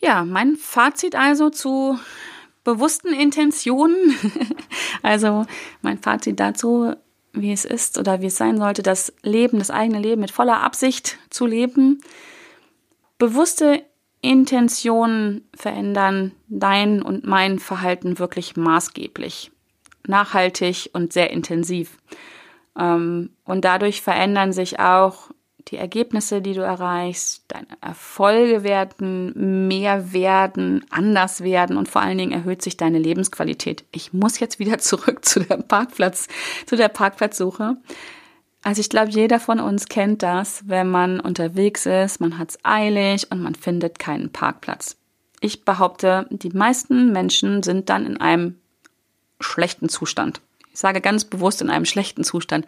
Ja, 0.00 0.24
mein 0.24 0.56
Fazit 0.56 1.14
also 1.14 1.50
zu 1.50 1.98
bewussten 2.64 3.12
Intentionen. 3.12 4.14
also 5.02 5.46
mein 5.82 5.98
Fazit 5.98 6.38
dazu, 6.40 6.94
wie 7.32 7.52
es 7.52 7.64
ist 7.64 7.98
oder 7.98 8.20
wie 8.20 8.26
es 8.26 8.36
sein 8.36 8.58
sollte, 8.58 8.82
das 8.82 9.12
Leben, 9.22 9.58
das 9.58 9.70
eigene 9.70 10.00
Leben 10.00 10.20
mit 10.20 10.30
voller 10.30 10.62
Absicht 10.62 11.18
zu 11.30 11.46
leben. 11.46 12.00
Bewusste 13.18 13.82
Intentionen 14.20 15.48
verändern 15.54 16.32
dein 16.48 17.02
und 17.02 17.24
mein 17.24 17.58
Verhalten 17.58 18.18
wirklich 18.18 18.56
maßgeblich, 18.56 19.52
nachhaltig 20.06 20.90
und 20.92 21.12
sehr 21.12 21.30
intensiv. 21.30 21.98
Ähm, 22.78 23.30
und 23.44 23.64
dadurch 23.64 24.02
verändern 24.02 24.52
sich 24.52 24.80
auch 24.80 25.30
die 25.66 25.76
Ergebnisse, 25.76 26.40
die 26.40 26.54
du 26.54 26.60
erreichst, 26.60 27.44
deine 27.48 27.66
Erfolge 27.80 28.62
werden 28.62 29.68
mehr 29.68 30.12
werden, 30.12 30.84
anders 30.90 31.42
werden 31.42 31.76
und 31.76 31.88
vor 31.88 32.00
allen 32.00 32.16
Dingen 32.16 32.32
erhöht 32.32 32.62
sich 32.62 32.76
deine 32.76 32.98
Lebensqualität. 32.98 33.84
Ich 33.92 34.12
muss 34.12 34.38
jetzt 34.38 34.58
wieder 34.58 34.78
zurück 34.78 35.24
zu 35.24 35.40
der 35.40 35.58
Parkplatz, 35.58 36.28
zu 36.66 36.76
der 36.76 36.88
Parkplatzsuche. 36.88 37.76
Also 38.62 38.80
ich 38.80 38.88
glaube, 38.88 39.10
jeder 39.10 39.40
von 39.40 39.60
uns 39.60 39.86
kennt 39.86 40.22
das, 40.22 40.62
wenn 40.66 40.90
man 40.90 41.20
unterwegs 41.20 41.86
ist, 41.86 42.20
man 42.20 42.38
hat 42.38 42.50
es 42.50 42.58
eilig 42.64 43.30
und 43.30 43.40
man 43.40 43.54
findet 43.54 43.98
keinen 43.98 44.30
Parkplatz. 44.30 44.96
Ich 45.40 45.64
behaupte, 45.64 46.26
die 46.30 46.50
meisten 46.50 47.12
Menschen 47.12 47.62
sind 47.62 47.88
dann 47.88 48.04
in 48.04 48.16
einem 48.16 48.56
schlechten 49.40 49.88
Zustand. 49.88 50.40
Ich 50.72 50.80
sage 50.80 51.00
ganz 51.00 51.24
bewusst 51.24 51.62
in 51.62 51.70
einem 51.70 51.84
schlechten 51.84 52.24
Zustand 52.24 52.66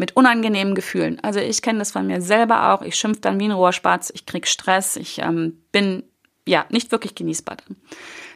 mit 0.00 0.16
unangenehmen 0.16 0.74
Gefühlen. 0.74 1.20
Also 1.20 1.40
ich 1.40 1.60
kenne 1.60 1.80
das 1.80 1.92
von 1.92 2.06
mir 2.06 2.22
selber 2.22 2.72
auch. 2.72 2.80
Ich 2.80 2.96
schimpfe 2.96 3.20
dann 3.20 3.38
wie 3.38 3.44
ein 3.44 3.52
Rohrspatz, 3.52 4.10
ich 4.14 4.24
krieg 4.24 4.46
Stress, 4.46 4.96
ich 4.96 5.18
ähm, 5.18 5.60
bin 5.72 6.04
ja 6.46 6.64
nicht 6.70 6.90
wirklich 6.90 7.14
genießbar 7.14 7.58
dann. 7.58 7.76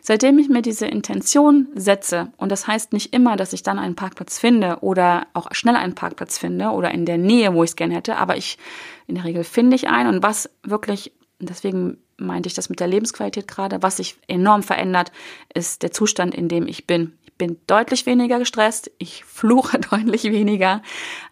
Seitdem 0.02 0.38
ich 0.38 0.50
mir 0.50 0.60
diese 0.60 0.86
Intention 0.86 1.68
setze, 1.74 2.30
und 2.36 2.52
das 2.52 2.66
heißt 2.66 2.92
nicht 2.92 3.14
immer, 3.14 3.36
dass 3.36 3.54
ich 3.54 3.62
dann 3.62 3.78
einen 3.78 3.96
Parkplatz 3.96 4.38
finde 4.38 4.80
oder 4.82 5.26
auch 5.32 5.48
schnell 5.52 5.76
einen 5.76 5.94
Parkplatz 5.94 6.36
finde 6.36 6.68
oder 6.68 6.90
in 6.90 7.06
der 7.06 7.16
Nähe, 7.16 7.54
wo 7.54 7.64
ich 7.64 7.70
es 7.70 7.76
gerne 7.76 7.94
hätte, 7.94 8.16
aber 8.16 8.36
ich 8.36 8.58
in 9.06 9.14
der 9.14 9.24
Regel 9.24 9.42
finde 9.42 9.74
ich 9.74 9.88
einen 9.88 10.16
und 10.16 10.22
was 10.22 10.50
wirklich, 10.62 11.12
deswegen 11.40 11.96
meinte 12.18 12.46
ich 12.46 12.54
das 12.54 12.68
mit 12.68 12.78
der 12.78 12.88
Lebensqualität 12.88 13.48
gerade, 13.48 13.82
was 13.82 13.96
sich 13.96 14.16
enorm 14.28 14.62
verändert, 14.62 15.12
ist 15.54 15.82
der 15.82 15.92
Zustand, 15.92 16.34
in 16.34 16.48
dem 16.48 16.68
ich 16.68 16.86
bin 16.86 17.14
bin 17.36 17.58
deutlich 17.66 18.06
weniger 18.06 18.38
gestresst, 18.38 18.90
ich 18.98 19.24
fluche 19.24 19.78
deutlich 19.90 20.24
weniger, 20.24 20.82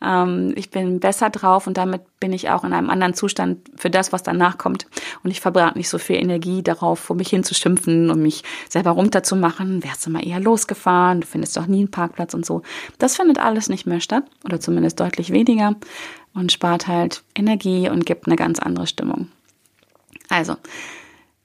ähm, 0.02 0.52
ich 0.56 0.70
bin 0.70 1.00
besser 1.00 1.30
drauf 1.30 1.66
und 1.66 1.76
damit 1.76 2.02
bin 2.20 2.32
ich 2.32 2.50
auch 2.50 2.64
in 2.64 2.72
einem 2.72 2.90
anderen 2.90 3.14
Zustand 3.14 3.68
für 3.76 3.90
das, 3.90 4.12
was 4.12 4.22
danach 4.22 4.58
kommt. 4.58 4.86
Und 5.22 5.30
ich 5.30 5.40
verbrate 5.40 5.78
nicht 5.78 5.88
so 5.88 5.98
viel 5.98 6.16
Energie 6.16 6.62
darauf, 6.62 6.98
vor 6.98 7.16
mich 7.16 7.28
hinzuschimpfen 7.28 8.10
und 8.10 8.22
mich 8.22 8.44
selber 8.68 8.92
runterzumachen. 8.92 9.82
Wärst 9.84 10.06
du 10.06 10.10
mal 10.10 10.26
eher 10.26 10.40
losgefahren, 10.40 11.20
du 11.22 11.26
findest 11.26 11.56
doch 11.56 11.66
nie 11.66 11.80
einen 11.80 11.90
Parkplatz 11.90 12.34
und 12.34 12.46
so. 12.46 12.62
Das 12.98 13.16
findet 13.16 13.38
alles 13.38 13.68
nicht 13.68 13.86
mehr 13.86 14.00
statt 14.00 14.24
oder 14.44 14.60
zumindest 14.60 15.00
deutlich 15.00 15.30
weniger 15.30 15.76
und 16.34 16.52
spart 16.52 16.86
halt 16.86 17.22
Energie 17.34 17.88
und 17.88 18.06
gibt 18.06 18.26
eine 18.26 18.36
ganz 18.36 18.58
andere 18.58 18.86
Stimmung. 18.86 19.28
Also, 20.28 20.56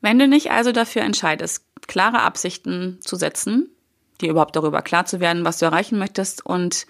wenn 0.01 0.19
du 0.19 0.27
nicht 0.27 0.51
also 0.51 0.71
dafür 0.71 1.01
entscheidest, 1.01 1.63
klare 1.87 2.21
Absichten 2.21 2.99
zu 3.01 3.15
setzen, 3.15 3.69
dir 4.21 4.30
überhaupt 4.30 4.56
darüber 4.56 4.82
klar 4.82 5.06
zu 5.06 5.19
werden, 5.19 5.45
was 5.45 5.60
du 5.60 5.65
erreichen 5.65 5.99
möchtest 5.99 6.45
und 6.45 6.88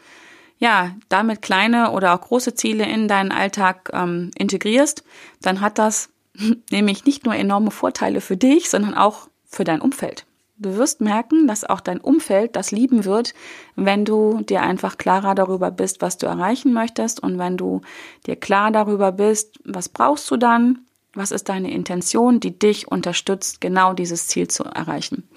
ja, 0.59 0.95
damit 1.09 1.41
kleine 1.41 1.91
oder 1.91 2.15
auch 2.15 2.21
große 2.21 2.55
Ziele 2.55 2.85
in 2.85 3.07
deinen 3.07 3.31
Alltag 3.31 3.91
ähm, 3.93 4.31
integrierst, 4.35 5.03
dann 5.41 5.61
hat 5.61 5.77
das 5.77 6.09
nämlich 6.71 7.05
nicht 7.05 7.25
nur 7.25 7.35
enorme 7.35 7.71
Vorteile 7.71 8.21
für 8.21 8.37
dich, 8.37 8.69
sondern 8.69 8.95
auch 8.95 9.27
für 9.45 9.63
dein 9.63 9.81
Umfeld. 9.81 10.25
Du 10.59 10.75
wirst 10.75 11.01
merken, 11.01 11.47
dass 11.47 11.63
auch 11.63 11.81
dein 11.81 12.01
Umfeld 12.01 12.55
das 12.55 12.71
lieben 12.71 13.05
wird, 13.05 13.35
wenn 13.75 14.05
du 14.05 14.41
dir 14.41 14.61
einfach 14.61 14.97
klarer 14.97 15.35
darüber 15.35 15.69
bist, 15.69 16.01
was 16.01 16.17
du 16.17 16.25
erreichen 16.25 16.73
möchtest 16.73 17.21
und 17.21 17.37
wenn 17.37 17.57
du 17.57 17.81
dir 18.25 18.35
klar 18.35 18.71
darüber 18.71 19.11
bist, 19.11 19.59
was 19.65 19.87
brauchst 19.87 20.29
du 20.31 20.37
dann, 20.37 20.79
was 21.13 21.29
ist 21.29 21.49
deine 21.49 21.71
Intention, 21.71 22.39
die 22.39 22.57
dich 22.57 22.87
unterstützt, 22.87 23.61
genau 23.61 23.93
dieses 23.93 24.27
Ziel 24.27 24.47
zu 24.47 24.63
erreichen. 24.63 25.29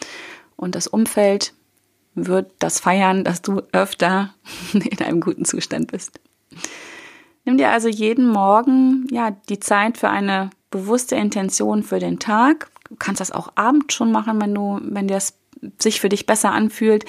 Und 0.57 0.75
das 0.75 0.87
Umfeld 0.87 1.53
wird 2.15 2.53
das 2.59 2.81
feiern, 2.81 3.25
dass 3.25 3.43
du 3.43 3.63
öfter 3.73 4.35
in 4.73 4.99
einem 5.05 5.21
guten 5.21 5.45
Zustand 5.45 5.91
bist. 5.91 6.21
Nimm 7.45 7.57
dir 7.57 7.71
also 7.71 7.89
jeden 7.89 8.29
Morgen 8.29 9.07
ja 9.11 9.31
die 9.49 9.61
Zeit 9.61 9.99
für 9.99 10.09
eine 10.09 10.51
bewusste 10.71 11.17
Intention 11.17 11.83
für 11.83 11.99
den 11.99 12.19
Tag. 12.19 12.71
Du 12.89 12.97
kannst 12.97 13.21
das 13.21 13.33
auch 13.33 13.53
abends 13.55 13.95
schon 13.95 14.13
machen, 14.13 14.41
wenn 14.41 14.55
du, 14.55 14.81
wenn 14.83 15.09
dir 15.09 15.17
es 15.17 15.39
sich 15.79 16.01
für 16.01 16.09
dich 16.09 16.27
besser 16.27 16.53
anfühlt. 16.53 17.05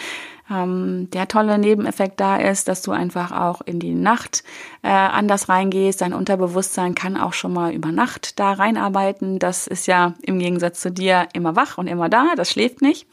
Ähm, 0.50 1.10
der 1.12 1.28
tolle 1.28 1.58
Nebeneffekt 1.58 2.20
da 2.20 2.38
ist, 2.38 2.68
dass 2.68 2.82
du 2.82 2.92
einfach 2.92 3.32
auch 3.32 3.62
in 3.62 3.80
die 3.80 3.94
Nacht 3.94 4.44
äh, 4.84 4.90
anders 4.90 5.48
reingehst. 5.48 6.02
Dein 6.02 6.14
Unterbewusstsein 6.14 6.96
kann 6.96 7.18
auch 7.18 7.34
schon 7.34 7.54
mal 7.54 7.74
über 7.74 7.92
Nacht 7.92 8.40
da 8.40 8.54
reinarbeiten. 8.54 9.40
Das 9.40 9.68
ist 9.68 9.88
ja 9.88 10.16
im 10.22 10.40
Gegensatz 10.40 10.82
zu 10.82 10.92
dir 10.92 11.28
immer 11.34 11.56
wach 11.56 11.78
und 11.78 11.88
immer 11.88 12.10
da. 12.10 12.34
Das 12.36 12.52
schläft 12.52 12.82
nicht. 12.82 13.08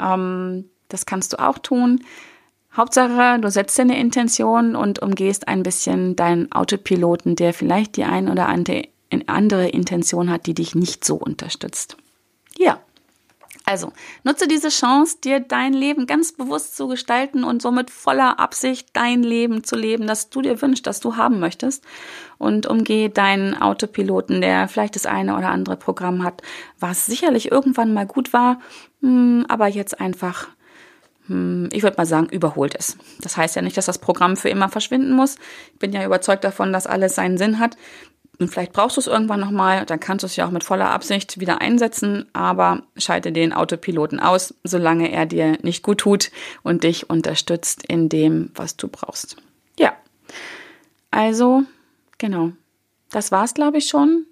Ähm, 0.00 0.70
das 0.88 1.06
kannst 1.06 1.32
du 1.32 1.38
auch 1.38 1.58
tun. 1.58 2.04
Hauptsache, 2.76 3.40
du 3.40 3.50
setzt 3.50 3.76
dir 3.78 3.82
eine 3.82 3.98
Intention 3.98 4.76
und 4.76 5.00
umgehst 5.00 5.48
ein 5.48 5.62
bisschen 5.62 6.16
deinen 6.16 6.52
Autopiloten, 6.52 7.34
der 7.34 7.54
vielleicht 7.54 7.96
die 7.96 8.04
ein 8.04 8.28
oder 8.28 8.48
andere 8.48 9.68
Intention 9.68 10.30
hat, 10.30 10.46
die 10.46 10.54
dich 10.54 10.74
nicht 10.74 11.04
so 11.04 11.16
unterstützt. 11.16 11.96
Ja. 12.56 12.80
Also, 13.64 13.92
nutze 14.24 14.48
diese 14.48 14.70
Chance, 14.70 15.18
dir 15.22 15.40
dein 15.40 15.74
Leben 15.74 16.06
ganz 16.06 16.32
bewusst 16.32 16.74
zu 16.74 16.88
gestalten 16.88 17.44
und 17.44 17.60
somit 17.60 17.90
voller 17.90 18.40
Absicht 18.40 18.88
dein 18.94 19.22
Leben 19.22 19.62
zu 19.62 19.76
leben, 19.76 20.06
das 20.06 20.30
du 20.30 20.40
dir 20.40 20.62
wünschst, 20.62 20.86
das 20.86 21.00
du 21.00 21.16
haben 21.16 21.38
möchtest. 21.38 21.84
Und 22.38 22.66
umgehe 22.66 23.10
deinen 23.10 23.60
Autopiloten, 23.60 24.40
der 24.40 24.68
vielleicht 24.68 24.94
das 24.94 25.04
eine 25.04 25.36
oder 25.36 25.48
andere 25.48 25.76
Programm 25.76 26.22
hat, 26.22 26.40
was 26.78 27.04
sicherlich 27.04 27.52
irgendwann 27.52 27.92
mal 27.92 28.06
gut 28.06 28.32
war, 28.32 28.58
hm, 29.02 29.44
aber 29.48 29.66
jetzt 29.66 30.00
einfach 30.00 30.48
ich 31.28 31.82
würde 31.82 31.96
mal 31.98 32.06
sagen, 32.06 32.28
überholt 32.30 32.74
ist. 32.74 32.96
Das 33.20 33.36
heißt 33.36 33.56
ja 33.56 33.62
nicht, 33.62 33.76
dass 33.76 33.86
das 33.86 33.98
Programm 33.98 34.36
für 34.36 34.48
immer 34.48 34.68
verschwinden 34.68 35.12
muss. 35.12 35.36
Ich 35.72 35.78
bin 35.78 35.92
ja 35.92 36.04
überzeugt 36.04 36.44
davon, 36.44 36.72
dass 36.72 36.86
alles 36.86 37.14
seinen 37.14 37.36
Sinn 37.36 37.58
hat. 37.58 37.76
Und 38.38 38.48
vielleicht 38.48 38.72
brauchst 38.72 38.96
du 38.96 39.00
es 39.00 39.08
irgendwann 39.08 39.40
nochmal, 39.40 39.84
dann 39.84 39.98
kannst 39.98 40.22
du 40.22 40.26
es 40.26 40.36
ja 40.36 40.46
auch 40.46 40.52
mit 40.52 40.62
voller 40.62 40.90
Absicht 40.90 41.40
wieder 41.40 41.60
einsetzen, 41.60 42.26
aber 42.32 42.82
schalte 42.96 43.32
den 43.32 43.52
Autopiloten 43.52 44.20
aus, 44.20 44.54
solange 44.62 45.10
er 45.10 45.26
dir 45.26 45.58
nicht 45.62 45.82
gut 45.82 45.98
tut 45.98 46.30
und 46.62 46.84
dich 46.84 47.10
unterstützt 47.10 47.84
in 47.86 48.08
dem, 48.08 48.52
was 48.54 48.76
du 48.76 48.86
brauchst. 48.86 49.36
Ja, 49.78 49.92
also 51.10 51.64
genau, 52.18 52.52
das 53.10 53.32
war's, 53.32 53.54
glaube 53.54 53.78
ich, 53.78 53.88
schon. 53.88 54.24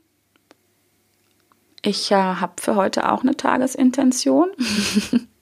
Ich 1.82 2.10
äh, 2.12 2.14
habe 2.14 2.54
für 2.60 2.76
heute 2.76 3.10
auch 3.10 3.22
eine 3.22 3.36
Tagesintention. 3.36 4.50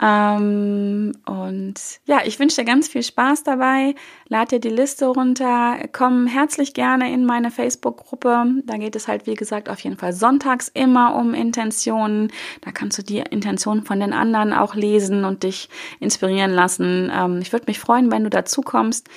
Ähm, 0.00 1.12
und 1.26 1.74
ja, 2.06 2.20
ich 2.24 2.38
wünsche 2.38 2.56
dir 2.56 2.64
ganz 2.64 2.88
viel 2.88 3.02
Spaß 3.02 3.42
dabei. 3.42 3.94
Lad 4.28 4.52
dir 4.52 4.60
die 4.60 4.68
Liste 4.68 5.06
runter. 5.06 5.76
Komm 5.92 6.26
herzlich 6.26 6.72
gerne 6.72 7.12
in 7.12 7.24
meine 7.24 7.50
Facebook-Gruppe. 7.50 8.46
Da 8.64 8.76
geht 8.76 8.94
es 8.94 9.08
halt, 9.08 9.26
wie 9.26 9.34
gesagt, 9.34 9.68
auf 9.68 9.80
jeden 9.80 9.96
Fall 9.96 10.12
sonntags 10.12 10.68
immer 10.68 11.16
um 11.16 11.34
Intentionen. 11.34 12.30
Da 12.60 12.70
kannst 12.70 12.98
du 12.98 13.02
die 13.02 13.18
Intentionen 13.18 13.84
von 13.84 13.98
den 13.98 14.12
anderen 14.12 14.52
auch 14.52 14.74
lesen 14.74 15.24
und 15.24 15.42
dich 15.42 15.68
inspirieren 15.98 16.52
lassen. 16.52 17.10
Ähm, 17.12 17.40
ich 17.40 17.52
würde 17.52 17.66
mich 17.66 17.80
freuen, 17.80 18.12
wenn 18.12 18.24
du 18.24 18.30
dazu 18.30 18.60
kommst. 18.60 19.08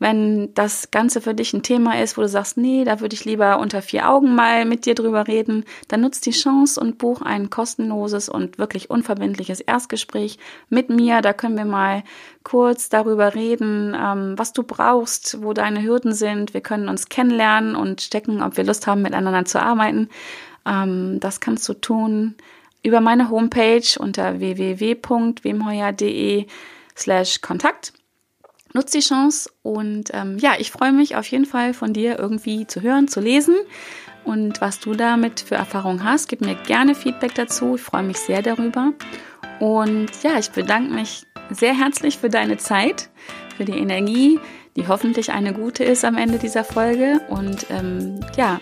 Wenn 0.00 0.54
das 0.54 0.92
Ganze 0.92 1.20
für 1.20 1.34
dich 1.34 1.52
ein 1.52 1.64
Thema 1.64 2.00
ist, 2.00 2.16
wo 2.16 2.22
du 2.22 2.28
sagst, 2.28 2.56
nee, 2.56 2.84
da 2.84 3.00
würde 3.00 3.14
ich 3.14 3.24
lieber 3.24 3.58
unter 3.58 3.82
vier 3.82 4.08
Augen 4.08 4.36
mal 4.36 4.64
mit 4.64 4.86
dir 4.86 4.94
drüber 4.94 5.26
reden, 5.26 5.64
dann 5.88 6.02
nutzt 6.02 6.24
die 6.26 6.30
Chance 6.30 6.80
und 6.80 6.98
buch 6.98 7.20
ein 7.20 7.50
kostenloses 7.50 8.28
und 8.28 8.58
wirklich 8.58 8.90
unverbindliches 8.90 9.58
Erstgespräch 9.60 10.38
mit 10.68 10.88
mir. 10.88 11.20
Da 11.20 11.32
können 11.32 11.56
wir 11.56 11.64
mal 11.64 12.04
kurz 12.44 12.88
darüber 12.88 13.34
reden, 13.34 13.96
ähm, 14.00 14.34
was 14.36 14.52
du 14.52 14.62
brauchst, 14.62 15.42
wo 15.42 15.52
deine 15.52 15.82
Hürden 15.82 16.12
sind. 16.12 16.54
Wir 16.54 16.60
können 16.60 16.88
uns 16.88 17.08
kennenlernen 17.08 17.74
und 17.74 18.00
stecken, 18.00 18.40
ob 18.40 18.56
wir 18.56 18.62
Lust 18.62 18.86
haben, 18.86 19.02
miteinander 19.02 19.46
zu 19.46 19.60
arbeiten. 19.60 20.10
Ähm, 20.64 21.18
das 21.18 21.40
kannst 21.40 21.68
du 21.68 21.74
tun 21.74 22.36
über 22.84 23.00
meine 23.00 23.30
Homepage 23.30 23.98
unter 23.98 24.38
www.wemheuer.de 24.38 26.46
slash 26.96 27.40
Kontakt 27.40 27.94
nutz 28.74 28.92
die 28.92 29.00
Chance 29.00 29.50
und 29.62 30.10
ähm, 30.12 30.38
ja, 30.38 30.52
ich 30.58 30.70
freue 30.70 30.92
mich 30.92 31.16
auf 31.16 31.26
jeden 31.26 31.46
Fall 31.46 31.74
von 31.74 31.92
dir 31.92 32.18
irgendwie 32.18 32.66
zu 32.66 32.82
hören, 32.82 33.08
zu 33.08 33.20
lesen 33.20 33.56
und 34.24 34.60
was 34.60 34.78
du 34.78 34.94
damit 34.94 35.40
für 35.40 35.54
Erfahrungen 35.54 36.04
hast. 36.04 36.28
Gib 36.28 36.42
mir 36.42 36.54
gerne 36.54 36.94
Feedback 36.94 37.34
dazu. 37.34 37.76
Ich 37.76 37.80
freue 37.80 38.02
mich 38.02 38.18
sehr 38.18 38.42
darüber. 38.42 38.92
Und 39.58 40.10
ja, 40.22 40.38
ich 40.38 40.50
bedanke 40.50 40.92
mich 40.92 41.24
sehr 41.50 41.74
herzlich 41.76 42.18
für 42.18 42.28
deine 42.28 42.58
Zeit, 42.58 43.08
für 43.56 43.64
die 43.64 43.78
Energie, 43.78 44.38
die 44.76 44.86
hoffentlich 44.86 45.32
eine 45.32 45.52
gute 45.52 45.82
ist 45.82 46.04
am 46.04 46.16
Ende 46.16 46.38
dieser 46.38 46.62
Folge. 46.62 47.20
Und 47.28 47.66
ähm, 47.70 48.20
ja, 48.36 48.60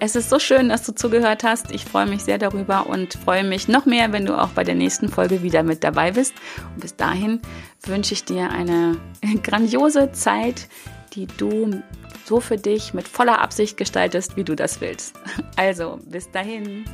es 0.00 0.16
ist 0.16 0.30
so 0.30 0.38
schön, 0.38 0.68
dass 0.68 0.84
du 0.84 0.94
zugehört 0.94 1.44
hast. 1.44 1.70
Ich 1.70 1.84
freue 1.84 2.06
mich 2.06 2.22
sehr 2.22 2.38
darüber 2.38 2.86
und 2.86 3.14
freue 3.14 3.44
mich 3.44 3.68
noch 3.68 3.86
mehr, 3.86 4.12
wenn 4.12 4.26
du 4.26 4.38
auch 4.40 4.50
bei 4.50 4.64
der 4.64 4.74
nächsten 4.74 5.08
Folge 5.08 5.42
wieder 5.42 5.62
mit 5.62 5.84
dabei 5.84 6.12
bist. 6.12 6.34
Und 6.74 6.80
bis 6.80 6.96
dahin 6.96 7.40
wünsche 7.84 8.14
ich 8.14 8.24
dir 8.24 8.50
eine 8.50 8.96
grandiose 9.42 10.12
Zeit, 10.12 10.68
die 11.12 11.26
du 11.26 11.82
so 12.24 12.40
für 12.40 12.56
dich 12.56 12.94
mit 12.94 13.06
voller 13.06 13.40
Absicht 13.40 13.76
gestaltest, 13.76 14.36
wie 14.36 14.44
du 14.44 14.54
das 14.54 14.80
willst. 14.80 15.16
Also, 15.56 16.00
bis 16.06 16.30
dahin. 16.30 16.84